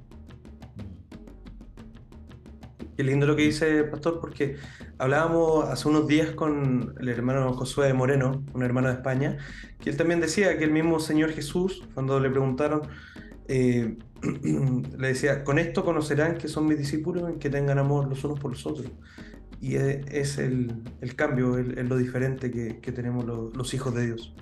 [2.95, 4.55] Qué lindo lo que dice Pastor, porque
[4.97, 9.37] hablábamos hace unos días con el hermano Josué Moreno, un hermano de España,
[9.81, 12.83] que él también decía que el mismo Señor Jesús, cuando le preguntaron,
[13.49, 13.97] eh,
[14.97, 18.39] le decía, con esto conocerán que son mis discípulos, en que tengan amor los unos
[18.39, 18.89] por los otros.
[19.59, 20.83] Y es el,
[21.17, 24.33] cambio, es lo diferente que, tenemos los, hijos de Dios.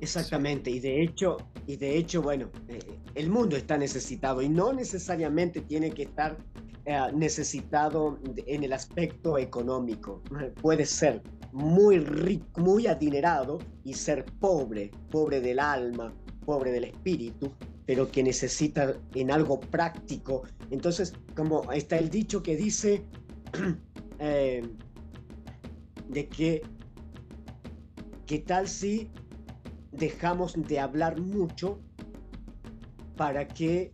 [0.00, 1.36] Exactamente, y de hecho,
[1.68, 2.80] y de hecho, bueno, eh,
[3.14, 6.36] el mundo está necesitado y no necesariamente tiene que estar
[6.84, 10.22] eh, necesitado en el aspecto económico.
[10.60, 11.22] Puede ser
[11.52, 16.12] muy rico, muy adinerado y ser pobre, pobre del alma,
[16.44, 17.52] pobre del espíritu,
[17.86, 20.42] pero que necesita en algo práctico.
[20.70, 23.04] Entonces, como está el dicho que dice
[24.18, 24.62] eh,
[26.08, 26.62] de que,
[28.26, 29.10] ¿qué tal si
[29.92, 31.78] dejamos de hablar mucho
[33.22, 33.92] para que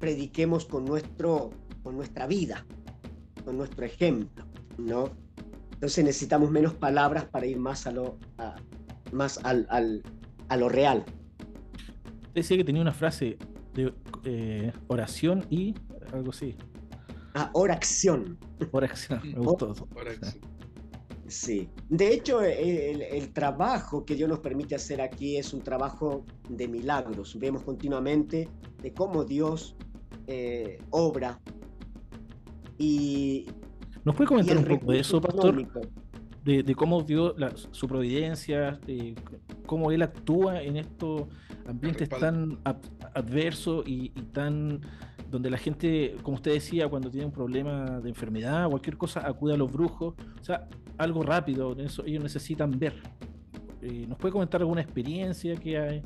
[0.00, 1.50] prediquemos con, nuestro,
[1.84, 2.66] con nuestra vida,
[3.44, 4.44] con nuestro ejemplo,
[4.76, 5.12] ¿no?
[5.74, 8.18] Entonces necesitamos menos palabras para ir más a lo,
[9.12, 10.02] más al, al,
[10.48, 11.04] a lo real.
[12.34, 13.38] Decía que tenía una frase
[13.74, 13.94] de
[14.24, 15.76] eh, oración y
[16.12, 16.56] algo así.
[17.34, 18.40] Ah, oración.
[18.72, 19.72] Oración, me gustó.
[19.94, 20.57] Oración.
[21.28, 26.66] Sí, de hecho el, trabajo que Dios nos permite hacer aquí es un trabajo de
[26.66, 27.38] milagros.
[27.38, 28.48] Vemos continuamente
[28.82, 29.76] de cómo Dios
[30.26, 31.38] eh, obra.
[32.78, 33.46] Y,
[34.04, 35.66] ¿Nos puede comentar un poco de eso, pastor?
[36.44, 37.34] De, cómo Dios,
[37.72, 39.14] su providencia, de
[39.66, 41.24] cómo Él actúa en estos
[41.66, 42.58] ambientes tan
[43.14, 44.80] adversos y, tan
[45.30, 49.54] donde la gente, como usted decía, cuando tiene un problema de enfermedad cualquier cosa, acude
[49.54, 50.14] a los brujos.
[50.40, 52.94] O sea, algo rápido, eso ellos necesitan ver.
[53.82, 56.02] Eh, ¿Nos puede comentar alguna experiencia que,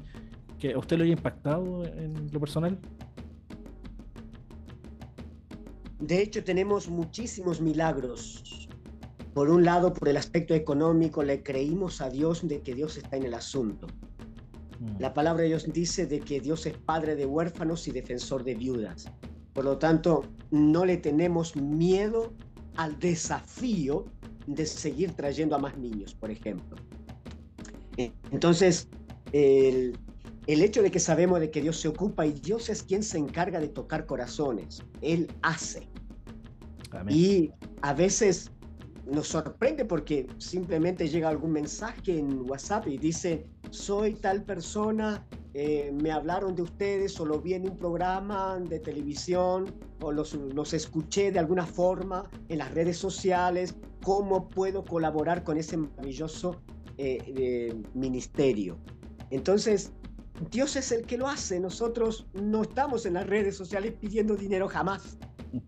[0.58, 2.78] que a usted lo haya impactado en lo personal?
[6.00, 8.68] De hecho, tenemos muchísimos milagros.
[9.34, 13.16] Por un lado, por el aspecto económico, le creímos a Dios de que Dios está
[13.16, 13.86] en el asunto.
[14.82, 15.00] Mm.
[15.00, 18.54] La palabra de Dios dice de que Dios es padre de huérfanos y defensor de
[18.54, 19.06] viudas.
[19.52, 22.32] Por lo tanto, no le tenemos miedo
[22.76, 24.06] al desafío
[24.46, 26.76] de seguir trayendo a más niños, por ejemplo.
[28.30, 28.88] Entonces,
[29.32, 29.96] el,
[30.46, 33.60] hecho de que sabemos de que Dios se ocupa y Dios es quien se encarga
[33.60, 35.88] de tocar corazones, Él hace.
[37.08, 37.50] Y
[37.82, 38.50] a veces
[39.06, 45.92] nos sorprende porque simplemente llega algún mensaje en WhatsApp y dice, soy tal persona, eh,
[45.92, 50.72] me hablaron de ustedes o lo vi en un programa de televisión o los, los
[50.72, 56.62] escuché de alguna forma en las redes sociales, ¿cómo puedo colaborar con ese maravilloso
[56.96, 58.78] eh, ministerio?
[59.30, 59.92] Entonces,
[60.50, 64.68] Dios es el que lo hace, nosotros no estamos en las redes sociales pidiendo dinero
[64.68, 65.18] jamás.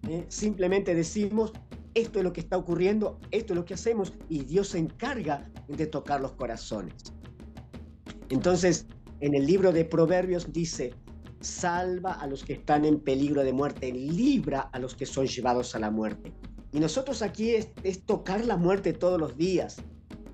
[0.09, 0.25] ¿eh?
[0.29, 1.53] simplemente decimos,
[1.95, 5.51] esto es lo que está ocurriendo, esto es lo que hacemos y Dios se encarga
[5.69, 6.95] de tocar los corazones.
[8.31, 8.87] Entonces,
[9.21, 10.95] en el libro de Proverbios dice,
[11.41, 15.75] salva a los que están en peligro de muerte, libra a los que son llevados
[15.75, 16.33] a la muerte.
[16.73, 19.77] Y nosotros aquí es, es tocar la muerte todos los días,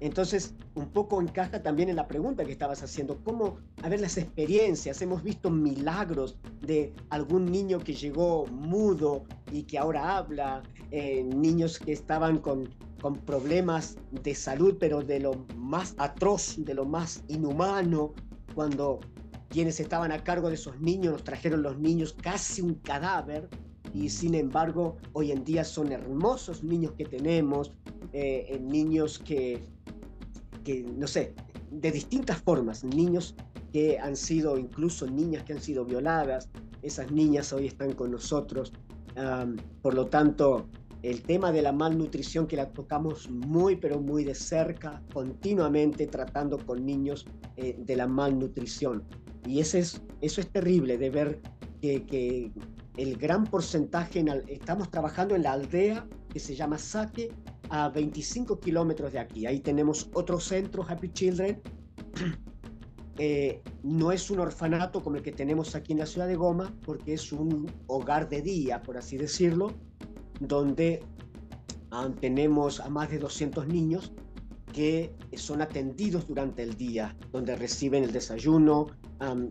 [0.00, 4.16] entonces, un poco encaja también en la pregunta que estabas haciendo, ¿cómo, a ver, las
[4.16, 5.02] experiencias?
[5.02, 11.78] Hemos visto milagros de algún niño que llegó mudo y que ahora habla, eh, niños
[11.78, 12.70] que estaban con,
[13.02, 18.14] con problemas de salud, pero de lo más atroz, de lo más inhumano,
[18.54, 19.00] cuando
[19.50, 23.48] quienes estaban a cargo de esos niños nos trajeron los niños casi un cadáver
[23.92, 27.72] y sin embargo hoy en día son hermosos niños que tenemos,
[28.12, 29.60] eh, niños que
[30.64, 31.34] que, no sé,
[31.70, 33.34] de distintas formas, niños
[33.72, 36.48] que han sido, incluso niñas que han sido violadas,
[36.82, 38.72] esas niñas hoy están con nosotros.
[39.82, 40.66] por lo tanto,
[41.02, 46.58] el tema de la malnutrición que la tocamos muy, pero muy de cerca, continuamente tratando
[46.58, 49.02] con niños eh, de la malnutrición.
[49.46, 51.40] Y ese es, eso es terrible de ver
[51.80, 52.52] que, que
[52.96, 57.32] el gran porcentaje, en, estamos trabajando en la aldea que se llama Saque,
[57.70, 59.46] a 25 kilómetros de aquí.
[59.46, 61.60] Ahí tenemos otro centro, Happy Children.
[63.22, 66.74] Eh, no es un orfanato como el que tenemos aquí en la ciudad de Goma,
[66.86, 69.74] porque es un hogar de día, por así decirlo,
[70.40, 71.02] donde
[71.90, 74.14] ah, tenemos a más de 200 niños
[74.72, 78.86] que son atendidos durante el día, donde reciben el desayuno,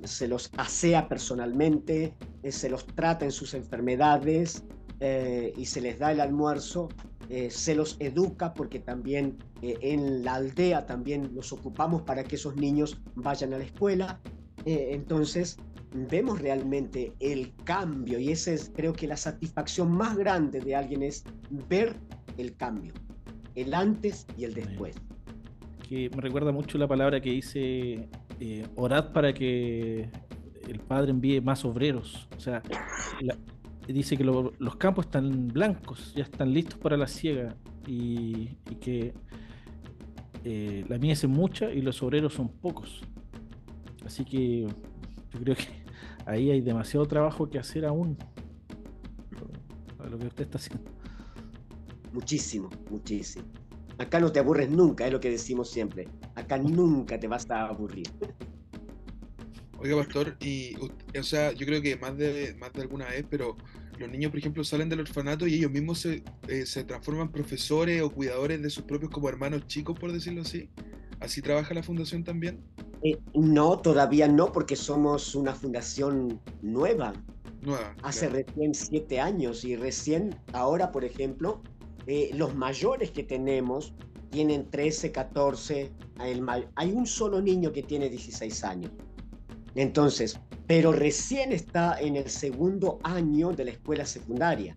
[0.04, 4.64] se los asea personalmente, eh, se los trata en sus enfermedades
[5.00, 6.90] eh, y se les da el almuerzo
[7.30, 12.38] eh, se los educa porque también eh, en la aldea también nos ocupamos para que
[12.38, 14.20] esos niños vayan a la escuela.
[14.66, 15.60] Eh, entonces
[16.10, 21.04] vemos realmente el cambio y esa es creo que la satisfacción más grande de alguien
[21.04, 21.24] es
[21.70, 21.96] ver
[22.40, 22.94] el cambio,
[23.54, 24.96] el antes y el después.
[25.88, 28.10] Que me recuerda mucho la palabra que dice,
[28.76, 30.10] orad para que
[30.68, 32.28] el Padre envíe más obreros.
[32.36, 32.64] O sea,
[33.22, 33.36] la,
[33.94, 37.56] dice que los campos están blancos, ya están listos para la siega
[37.88, 39.14] y, que
[40.44, 43.02] eh, la mies es mucha y los obreros son pocos.
[44.06, 45.68] Así que yo creo que
[46.26, 48.18] ahí hay demasiado trabajo que hacer aún
[50.10, 50.90] lo que usted está haciendo.
[52.14, 53.46] Muchísimo, muchísimo.
[53.98, 56.08] Acá no te aburres nunca, es lo que decimos siempre.
[56.36, 58.08] Acá nunca te vas a aburrir.
[59.82, 60.76] Oiga, pastor, y
[61.18, 63.56] o sea, yo creo que más de, más de alguna vez, pero
[63.98, 68.02] los niños, por ejemplo, salen del orfanato y ellos mismos se, eh, se transforman profesores
[68.02, 70.70] o cuidadores de sus propios como hermanos chicos, por decirlo así.
[71.20, 72.62] ¿Así trabaja la fundación también?
[73.04, 77.14] Eh, no, todavía no, porque somos una fundación nueva.
[77.62, 77.96] Nueva.
[78.04, 81.62] Hace recién siete años y recién ahora, por ejemplo,
[82.08, 83.94] eh, los mayores que tenemos
[84.30, 85.92] tienen 13, 14.
[86.76, 88.92] hay un solo niño que tiene 16 años.
[89.80, 94.76] Entonces, pero recién está en el segundo año de la escuela secundaria.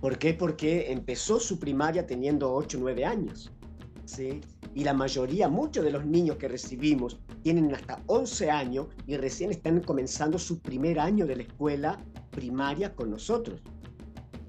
[0.00, 0.34] ¿Por qué?
[0.34, 3.52] Porque empezó su primaria teniendo 8 o 9 años.
[4.06, 4.40] ¿sí?
[4.74, 9.52] Y la mayoría, muchos de los niños que recibimos tienen hasta 11 años y recién
[9.52, 13.62] están comenzando su primer año de la escuela primaria con nosotros.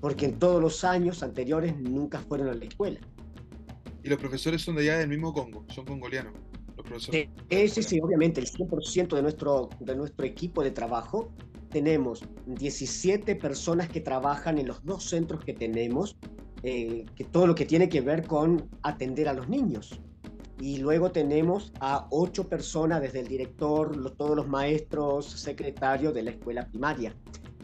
[0.01, 2.99] Porque en todos los años anteriores nunca fueron a la escuela.
[4.01, 5.63] ¿Y los profesores son de allá del mismo Congo?
[5.69, 6.33] ¿Son congolianos?
[6.97, 11.31] Sí, sí, sí, obviamente, el 100% de nuestro, de nuestro equipo de trabajo
[11.75, 16.15] tenemos 17 personas que trabajan en los dos centros que tenemos,
[16.63, 19.99] eh, que todo lo que tiene que ver con atender a los niños.
[20.61, 26.31] Y luego tenemos a ocho personas, desde el director, todos los maestros, secretarios de la
[26.31, 27.13] escuela primaria.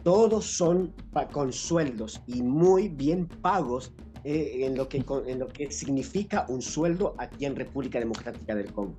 [0.02, 0.94] Todos son
[1.32, 3.94] con sueldos y muy bien pagos
[4.24, 8.70] eh, en, lo que, en lo que significa un sueldo aquí en República Democrática del
[8.72, 8.98] Congo.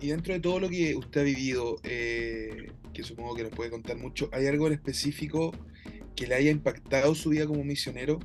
[0.00, 3.70] Y dentro de todo lo que usted ha vivido, eh, que supongo que nos puede
[3.70, 5.52] contar mucho, ¿hay algo en específico
[6.14, 8.20] que le haya impactado su vida como misionero?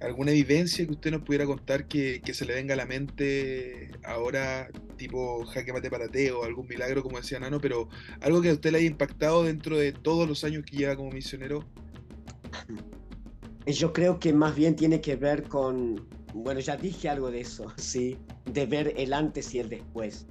[0.00, 4.68] ¿Alguna evidencia que usted nos pudiera contar que, se le venga a la mente ahora,
[4.98, 7.88] tipo jaque mate parateo, algún milagro, como decía Nano, pero
[8.20, 11.10] algo que a usted le haya impactado dentro de todos los años que lleva como
[11.10, 11.64] misionero?
[13.66, 17.72] Yo creo que más bien tiene que ver con, bueno, ya dije algo de eso,
[17.78, 20.26] sí, de ver el antes y el después,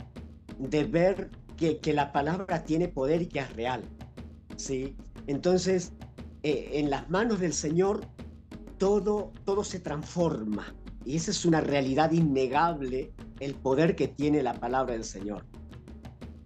[0.59, 3.83] de ver que, que la palabra tiene poder y que es real,
[4.55, 4.95] sí.
[5.27, 5.93] Entonces,
[6.43, 8.05] eh, en las manos del Señor
[8.77, 10.75] todo, todo se transforma
[11.05, 15.45] y esa es una realidad innegable, el poder que tiene la palabra del Señor.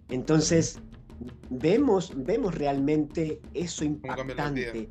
[0.08, 0.80] Entonces,
[1.50, 4.88] vemos, vemos realmente eso impactante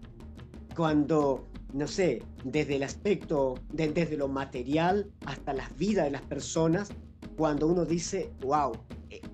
[0.75, 6.89] cuando no sé, desde el aspecto, desde lo material hasta las vidas de las personas,
[7.35, 8.71] cuando uno dice, wow,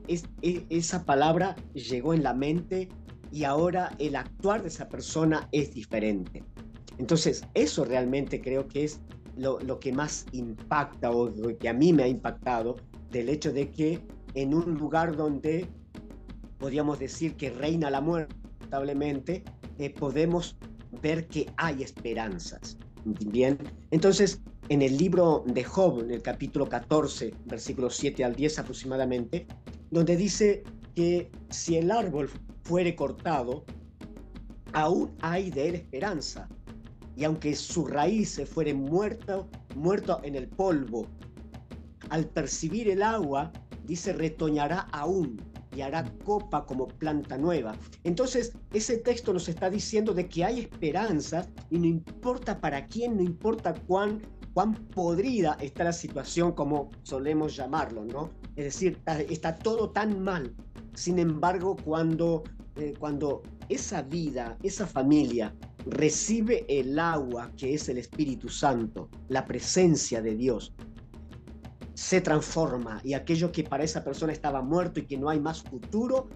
[0.08, 2.89] es, esa palabra llegó en la mente
[3.32, 6.43] y ahora el actuar de esa persona es diferente.
[6.97, 8.99] Entonces, eso realmente creo que es
[9.38, 12.76] lo, lo que más impacta o lo que a mí me ha impactado
[13.10, 13.99] del hecho de que
[14.36, 15.68] en un lugar donde
[16.60, 18.36] podríamos decir que reina la muerte,
[18.74, 19.43] lamentablemente,
[19.78, 20.58] eh, podemos
[21.01, 22.78] ver que hay esperanzas.
[23.06, 23.58] Bien,
[23.91, 29.45] entonces en el libro de Job, en el capítulo 14, versículos 7 al 10 aproximadamente,
[29.94, 30.64] donde dice
[30.96, 32.28] que si el árbol
[32.64, 33.64] fuere cortado,
[34.74, 36.50] aún hay de él esperanza.
[37.16, 41.06] Y aunque su raíz se fuere muerto, muerto en el polvo,
[42.10, 43.52] al percibir el agua,
[43.86, 45.39] dice, retoñará aún
[45.76, 47.76] y hará copa como planta nueva.
[48.04, 53.18] Entonces, ese texto nos está diciendo de que hay esperanza y no importa para quién,
[53.18, 54.22] no importa cuán,
[54.54, 58.30] cuán podrida está la situación, como solemos llamarlo, ¿no?
[58.56, 60.54] Es decir, está, todo tan mal.
[60.93, 62.43] Sin embargo, cuando,
[62.76, 69.45] eh, cuando esa vida, esa familia recibe el agua que es el Espíritu Santo, la
[69.45, 70.74] presencia de Dios,
[71.95, 75.62] se transforma y aquello que para esa persona estaba muerto y que no hay más
[75.62, 76.28] futuro,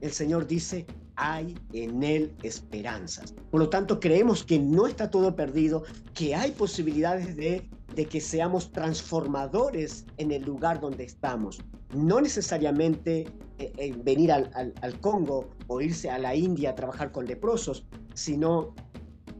[0.00, 0.86] el Señor dice,
[1.18, 3.34] hay en Él esperanzas.
[3.50, 5.82] Por lo tanto, creemos que no está todo perdido,
[6.14, 11.58] que hay posibilidades de, de que seamos transformadores en el lugar donde estamos.
[11.94, 13.26] No necesariamente
[13.58, 17.84] eh, eh, venir al, al Congo o irse a la India a trabajar con leprosos,
[18.14, 18.74] sino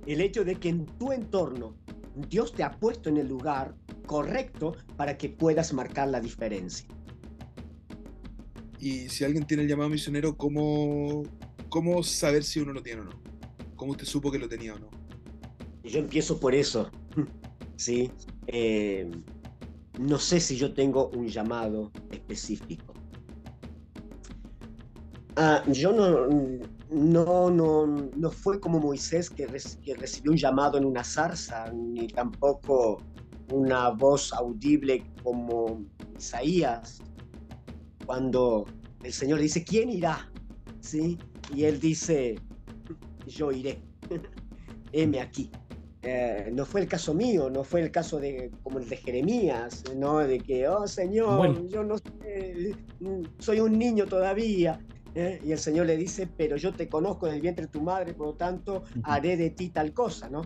[0.06, 1.74] el hecho de que en tu entorno
[2.28, 3.74] Dios te ha puesto en el lugar
[4.06, 6.88] correcto para que puedas marcar la diferencia.
[8.80, 11.24] Y si alguien tiene el llamado misionero, ¿cómo,
[11.68, 13.22] cómo saber si uno lo tiene o no?
[13.76, 14.90] ¿Cómo usted supo que lo tenía o no?
[15.84, 16.90] Yo empiezo por eso.
[17.76, 18.10] Sí.
[18.48, 19.08] Eh,
[20.00, 22.92] no sé si yo tengo un llamado específico.
[25.36, 26.26] Ah, yo no,
[26.90, 32.08] no, no, no fue como Moisés que, que, recibió un llamado en una zarza, ni
[32.08, 33.00] tampoco
[33.52, 35.84] una voz audible como
[36.18, 37.00] Isaías,
[38.06, 38.66] cuando
[39.04, 40.30] el Señor dice, ¿quién irá?
[40.80, 41.18] ¿Sí?
[41.54, 42.36] Y él dice,
[43.26, 43.80] yo iré,
[44.92, 45.50] heme aquí.
[46.02, 49.82] Eh, no fue el caso mío, no fue el caso de como el de Jeremías,
[49.96, 50.18] ¿no?
[50.18, 52.74] De que, oh Señor, yo no sé,
[53.38, 54.80] soy un niño todavía.
[55.14, 55.40] ¿eh?
[55.44, 58.14] Y el Señor le dice, pero yo te conozco en el vientre de tu madre,
[58.14, 60.42] por lo tanto haré de ti tal cosa, ¿no?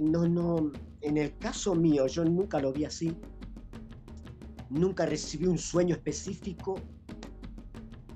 [0.00, 0.72] No, no,
[1.02, 3.14] en el caso mío yo nunca lo vi así.
[4.70, 6.80] Nunca recibí un sueño específico.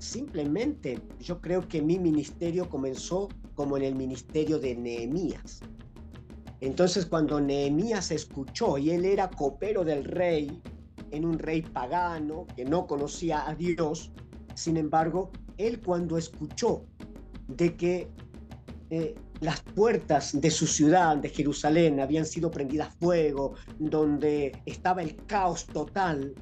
[0.01, 5.59] Simplemente yo creo que mi ministerio comenzó como en el ministerio de Nehemías.
[6.59, 10.59] Entonces cuando Nehemías escuchó y él era copero del rey,
[11.11, 14.11] en un rey pagano que no conocía a Dios,
[14.55, 16.83] sin embargo, él cuando escuchó
[17.47, 18.09] de que
[18.89, 25.15] eh, las puertas de su ciudad, de Jerusalén, habían sido prendidas fuego, donde estaba el
[25.27, 26.33] caos total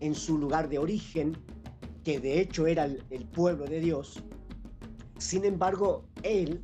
[0.00, 1.36] en su lugar de origen,
[2.04, 4.22] que de hecho era el, pueblo de Dios.
[5.18, 6.62] Sin embargo, él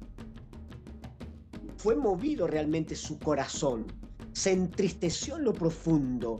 [1.76, 3.86] fue movido realmente su corazón,
[4.32, 6.38] se entristeció en lo profundo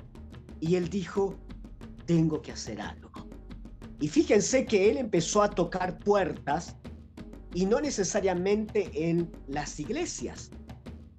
[0.61, 1.37] y él dijo,
[2.07, 3.11] tengo que hacer algo.
[4.01, 6.77] Y fíjense que él empezó a tocar puertas
[7.55, 10.51] y no necesariamente en las iglesias.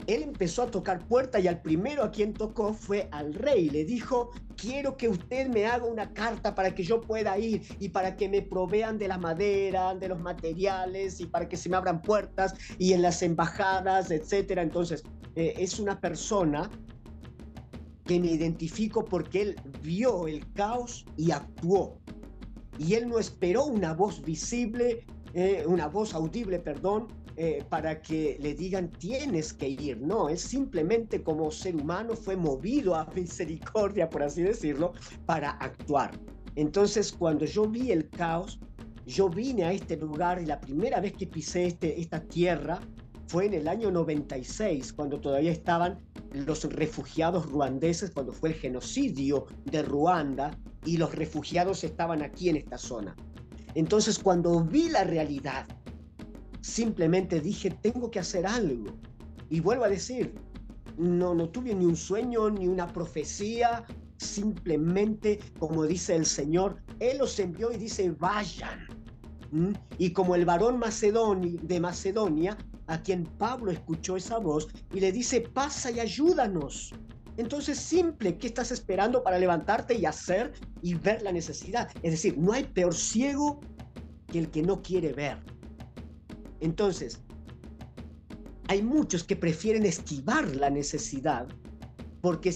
[0.09, 3.69] Él empezó a tocar puerta y al primero a quien tocó fue al rey.
[3.69, 7.89] Le dijo, quiero que usted me haga una carta para que yo pueda ir y
[7.89, 11.77] para que me provean de la madera, de los materiales y para que se me
[11.77, 14.63] abran puertas y en las embajadas, etcétera.
[14.63, 15.03] Entonces,
[15.35, 16.71] eh, es una persona
[18.05, 21.99] que me identifico porque él vio el caos y actuó.
[22.79, 25.05] Y él no esperó una voz visible,
[25.35, 27.09] eh, una voz audible, perdón,
[27.41, 30.01] eh, para que le digan tienes que ir.
[30.01, 34.91] No, él simplemente como ser humano fue movido a misericordia, por así decirlo,
[35.25, 36.11] para actuar.
[36.57, 38.59] Entonces, cuando yo vi el caos,
[39.05, 42.81] yo vine a este lugar y la primera vez que pisé este, esta tierra
[43.27, 45.97] fue en el año 96, cuando todavía estaban
[46.33, 52.57] los refugiados ruandeses, cuando fue el genocidio de Ruanda y los refugiados estaban aquí en
[52.57, 53.15] esta zona.
[53.75, 55.65] Entonces, cuando vi la realidad,
[56.61, 58.95] simplemente dije, tengo que hacer algo.
[59.49, 60.33] Y vuelvo a decir,
[60.97, 63.85] no, no tuve ni un sueño, ni una profecía,
[64.17, 68.87] simplemente, como dice el Señor, Él los envió y dice, vayan.
[69.51, 69.71] ¿Mm?
[69.97, 72.57] Y como el varón de Macedonia,
[72.87, 76.93] a quien Pablo escuchó esa voz y le dice, pasa y ayúdanos.
[77.37, 80.51] Entonces, simple, ¿qué estás esperando para levantarte y hacer
[80.81, 81.89] y ver la necesidad?
[82.03, 83.61] Es decir, no hay peor ciego
[84.27, 85.37] que el que no quiere ver.
[86.59, 87.21] Entonces,
[88.67, 91.47] hay muchos que prefieren esquivar la necesidad
[92.21, 92.53] porque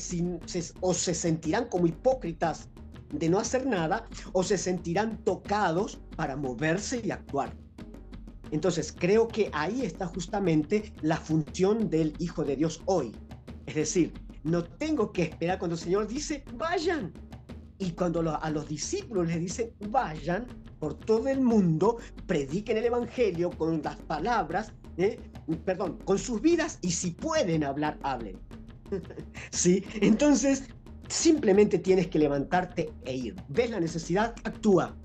[0.82, 2.70] o se sentirán como hipócritas
[3.12, 7.56] de no hacer nada o se sentirán tocados para moverse y actuar.
[8.51, 13.12] Entonces, creo que ahí está justamente la función del Hijo de Dios hoy.
[13.66, 17.14] Es decir, no tengo que esperar cuando el Señor dice, vayan.
[17.84, 20.47] Y cuando a los discípulos les dice, vayan
[20.79, 25.19] por todo el mundo, prediquen el Evangelio con las palabras, ¿eh?
[25.65, 28.39] perdón, con sus vidas y si pueden hablar, hablen.
[29.51, 29.84] ¿Sí?
[29.95, 30.63] Entonces,
[31.09, 33.36] simplemente tienes que levantarte e ir.
[33.49, 34.34] ¿Ves la necesidad?
[34.45, 34.95] Actúa.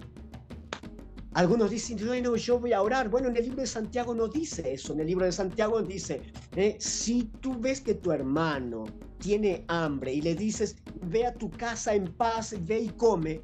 [1.35, 3.09] Algunos dicen, bueno, yo voy a orar.
[3.11, 4.93] Bueno, en el libro de Santiago no dice eso.
[4.95, 6.23] En el libro de Santiago dice,
[6.57, 8.85] eh, si tú ves que tu hermano
[9.19, 13.43] tiene hambre y le dices, ve a tu casa en paz, ve y come.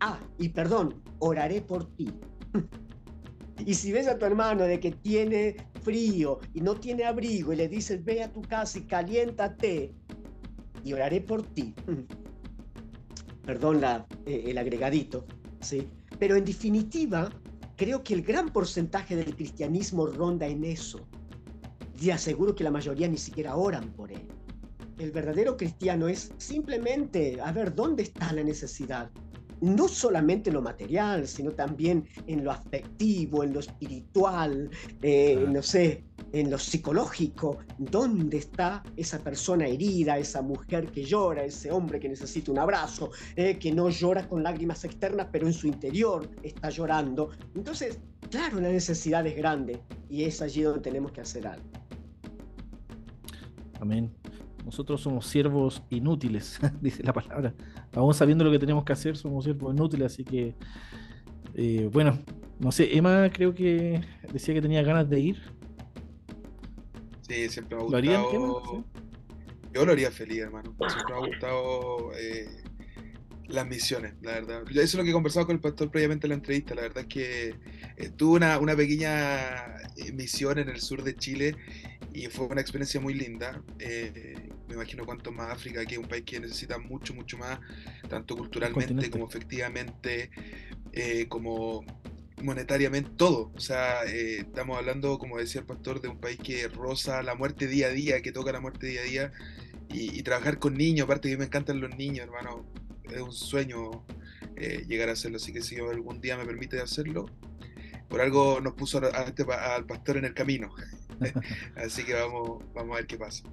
[0.00, 2.08] Ah, y perdón, oraré por ti.
[3.66, 7.56] y si ves a tu hermano de que tiene frío y no tiene abrigo y
[7.56, 9.94] le dices, ve a tu casa y caliéntate
[10.84, 11.74] y oraré por ti.
[13.44, 15.26] Perdón la, eh, el agregadito,
[15.60, 15.88] ¿sí?
[16.18, 17.30] Pero en definitiva,
[17.76, 21.06] creo que el gran porcentaje del cristianismo ronda en eso.
[22.00, 24.28] Y aseguro que la mayoría ni siquiera oran por él.
[24.98, 29.10] El verdadero cristiano es simplemente, a ver, ¿dónde está la necesidad?
[29.60, 34.70] No solamente en lo material, sino también en lo afectivo, en lo espiritual,
[35.02, 41.44] eh, no sé, en lo psicológico, dónde está esa persona herida, esa mujer que llora,
[41.44, 45.52] ese hombre que necesita un abrazo, eh, que no llora con lágrimas externas, pero en
[45.52, 47.30] su interior está llorando.
[47.54, 47.98] Entonces,
[48.30, 51.66] claro, la necesidad es grande y es allí donde tenemos que hacer algo.
[53.80, 54.15] Amén.
[54.66, 57.54] Nosotros somos siervos inútiles, dice la palabra.
[57.94, 60.56] Aún sabiendo lo que tenemos que hacer, somos siervos inútiles, así que,
[61.54, 62.18] eh, bueno,
[62.58, 64.00] no sé, Emma creo que
[64.32, 65.40] decía que tenía ganas de ir.
[67.28, 68.84] Sí, siempre me ha gustado.
[69.72, 70.74] Yo lo haría feliz, hermano.
[70.88, 72.48] Siempre me ha gustado eh,
[73.46, 74.62] las misiones, la verdad.
[74.68, 76.74] Eso es lo que he conversado con el pastor previamente en la entrevista.
[76.74, 77.54] La verdad es que
[77.98, 79.76] eh, tuve una, una, pequeña
[80.12, 81.54] misión en el sur de Chile
[82.12, 83.62] y fue una experiencia muy linda.
[84.68, 87.58] Me imagino cuánto más África, que es un país que necesita mucho, mucho más,
[88.08, 90.30] tanto culturalmente como efectivamente,
[91.28, 91.84] como
[92.42, 93.52] monetariamente todo.
[93.54, 97.34] O sea, eh, estamos hablando, como decía el pastor, de un país que roza la
[97.34, 99.32] muerte día a día, que toca la muerte día a día.
[99.88, 102.66] Y, trabajar con niños, aparte que a mí me encantan los niños, hermano.
[103.10, 104.04] Es un sueño
[104.56, 105.36] eh, llegar a hacerlo.
[105.36, 107.26] Así que si algún día me permite hacerlo,
[108.08, 110.74] por algo nos puso este al pastor en el camino.
[111.76, 113.44] Así que vamos, vamos a ver qué pasa.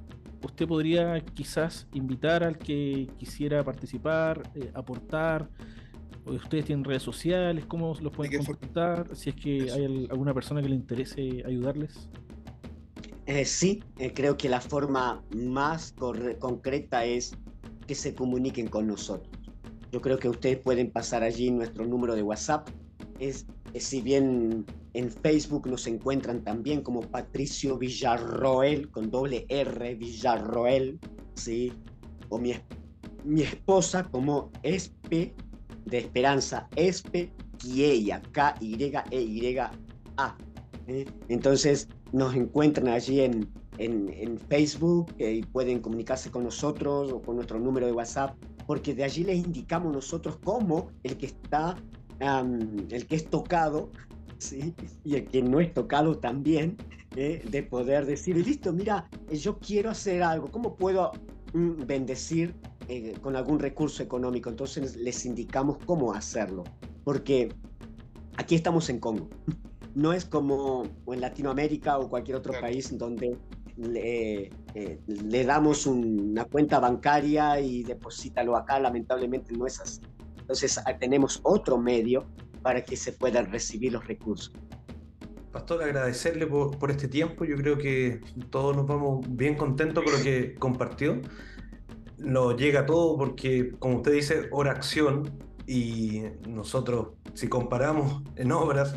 [0.41, 5.49] Usted podría quizás invitar al que quisiera participar, eh, aportar,
[6.25, 7.65] ¿Ustedes tienen redes sociales?
[7.65, 9.13] ¿Cómo los pueden contactar?
[9.15, 12.09] Si es que hay alguna persona que le interese ayudarles.
[13.25, 15.93] Eh, sí, eh, creo que la forma más
[16.39, 17.35] concreta es
[17.87, 19.29] que se comuniquen con nosotros.
[19.91, 22.69] Yo creo que ustedes pueden pasar allí nuestro número de WhatsApp.
[23.19, 23.45] Es,
[23.79, 30.99] si bien en Facebook nos encuentran también como Patricio Villarroel, con doble R, Villarroel,
[31.35, 31.73] ¿sí?
[32.29, 32.53] O mi,
[33.23, 35.33] mi esposa como Espe
[35.85, 39.71] de Esperanza Espe Quieya, K-Y-E-Y-A.
[40.17, 40.37] A.
[41.27, 47.59] Entonces nos encuentran allí en, en, Facebook y pueden comunicarse con nosotros o con nuestro
[47.59, 48.35] número de WhatsApp,
[48.67, 51.75] porque de allí les indicamos nosotros cómo el que está,
[52.19, 53.89] el que es tocado,
[54.37, 54.73] ¿sí?
[55.03, 56.77] y el que no es tocado también,
[57.15, 57.43] ¿eh?
[57.49, 61.11] de poder decir, listo, mira, yo quiero hacer algo, ¿cómo puedo
[61.53, 62.55] mm, bendecir
[62.87, 64.49] eh, con algún recurso económico?
[64.49, 66.63] Entonces les indicamos cómo hacerlo,
[67.03, 67.53] porque
[68.37, 69.29] aquí estamos en Congo.
[69.95, 73.37] No es como en Latinoamérica o cualquier otro país donde
[73.77, 80.01] le, eh, le, damos una cuenta bancaria y deposítalo acá, lamentablemente no es así.
[80.43, 82.25] Entonces tenemos otro medio
[82.61, 84.53] para que se puedan recibir los recursos.
[85.53, 87.45] Pastor, agradecerle por, este tiempo.
[87.45, 88.19] Yo creo que
[88.49, 91.21] todos nos vamos bien contentos con lo que compartió.
[92.17, 95.31] Nos llega todo porque, como usted dice, oración
[95.65, 98.95] y nosotros, si comparamos en obras,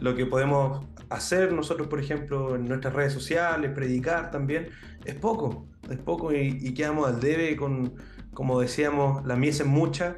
[0.00, 4.68] lo que podemos hacer nosotros, por ejemplo, en nuestras redes sociales, predicar también,
[5.04, 7.94] es poco, es poco y, quedamos al debe con,
[8.34, 10.16] como decíamos, la mies es mucha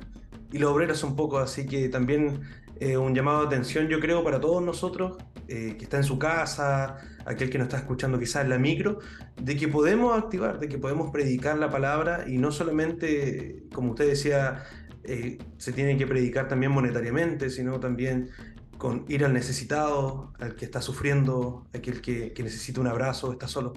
[0.53, 2.43] y los obreros son pocos, así que también
[2.81, 6.19] eh, un llamado de atención, yo creo, para todos nosotros, eh, que está en su
[6.19, 6.97] casa,
[7.27, 9.01] aquel que nos está escuchando quizás en la micro,
[9.37, 14.07] de que podemos activar, de que podemos predicar la palabra y no solamente, como usted
[14.07, 14.65] decía,
[15.05, 18.31] eh, se tiene que predicar también monetariamente, sino también
[18.79, 23.47] con ir al necesitado, al que está sufriendo, aquel que, que necesita un abrazo, está
[23.47, 23.75] solo.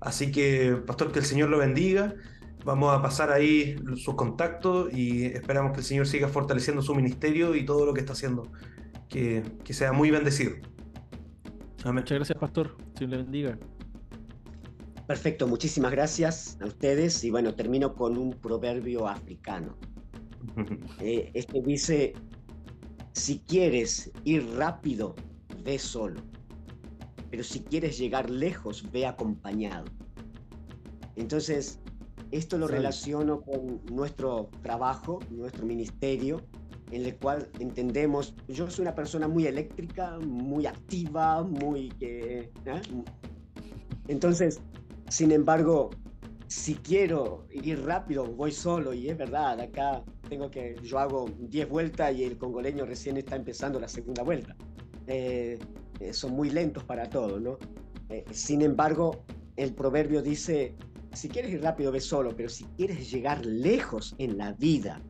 [0.00, 2.14] Así que, pastor, que el Señor lo bendiga.
[2.66, 7.54] Vamos a pasar ahí sus contactos y esperamos que el Señor siga fortaleciendo su ministerio
[7.54, 8.50] y todo lo que está haciendo.
[9.08, 10.56] Que, que sea muy bendecido.
[11.84, 12.76] Muchas gracias, Pastor.
[12.98, 13.56] Dios le bendiga.
[15.06, 17.22] Perfecto, muchísimas gracias a ustedes.
[17.22, 19.76] Y bueno, termino con un proverbio africano.
[21.00, 22.14] Eh, este dice,
[23.12, 25.14] si quieres ir rápido,
[25.62, 26.20] ve solo.
[27.30, 29.84] Pero si quieres llegar lejos, ve acompañado.
[31.16, 31.80] Entonces,
[32.36, 36.42] esto lo relaciono con nuestro trabajo, nuestro ministerio,
[36.90, 41.92] en el cual entendemos, yo soy una persona muy eléctrica, muy activa, muy...
[42.00, 42.50] ¿eh?
[44.08, 44.60] Entonces,
[45.08, 45.90] sin embargo,
[46.46, 51.68] si quiero ir rápido, voy solo, y es verdad, acá tengo que, yo hago 10
[51.68, 54.54] vueltas y el congoleño recién está empezando la segunda vuelta.
[55.08, 55.58] Eh,
[55.98, 57.58] eh, son muy lentos para todo, ¿no?
[58.30, 59.24] sin embargo,
[59.56, 60.76] el proverbio dice,
[61.16, 65.00] si quieres ir rápido, ve solo, pero si quieres llegar lejos en la vida,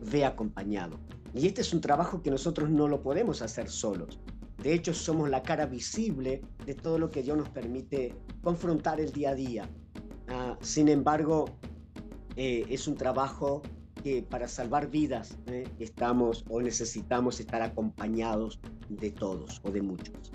[0.00, 0.98] ve acompañado.
[1.34, 4.20] Y este es un trabajo que nosotros no lo podemos hacer solos.
[4.62, 9.12] De hecho, somos la cara visible de todo lo que Dios nos permite confrontar el
[9.12, 9.68] día a día.
[10.28, 11.44] Ah, sin embargo,
[12.36, 13.62] eh, es un trabajo
[14.02, 20.32] que para salvar vidas eh, estamos o necesitamos estar acompañados de todos o de muchos.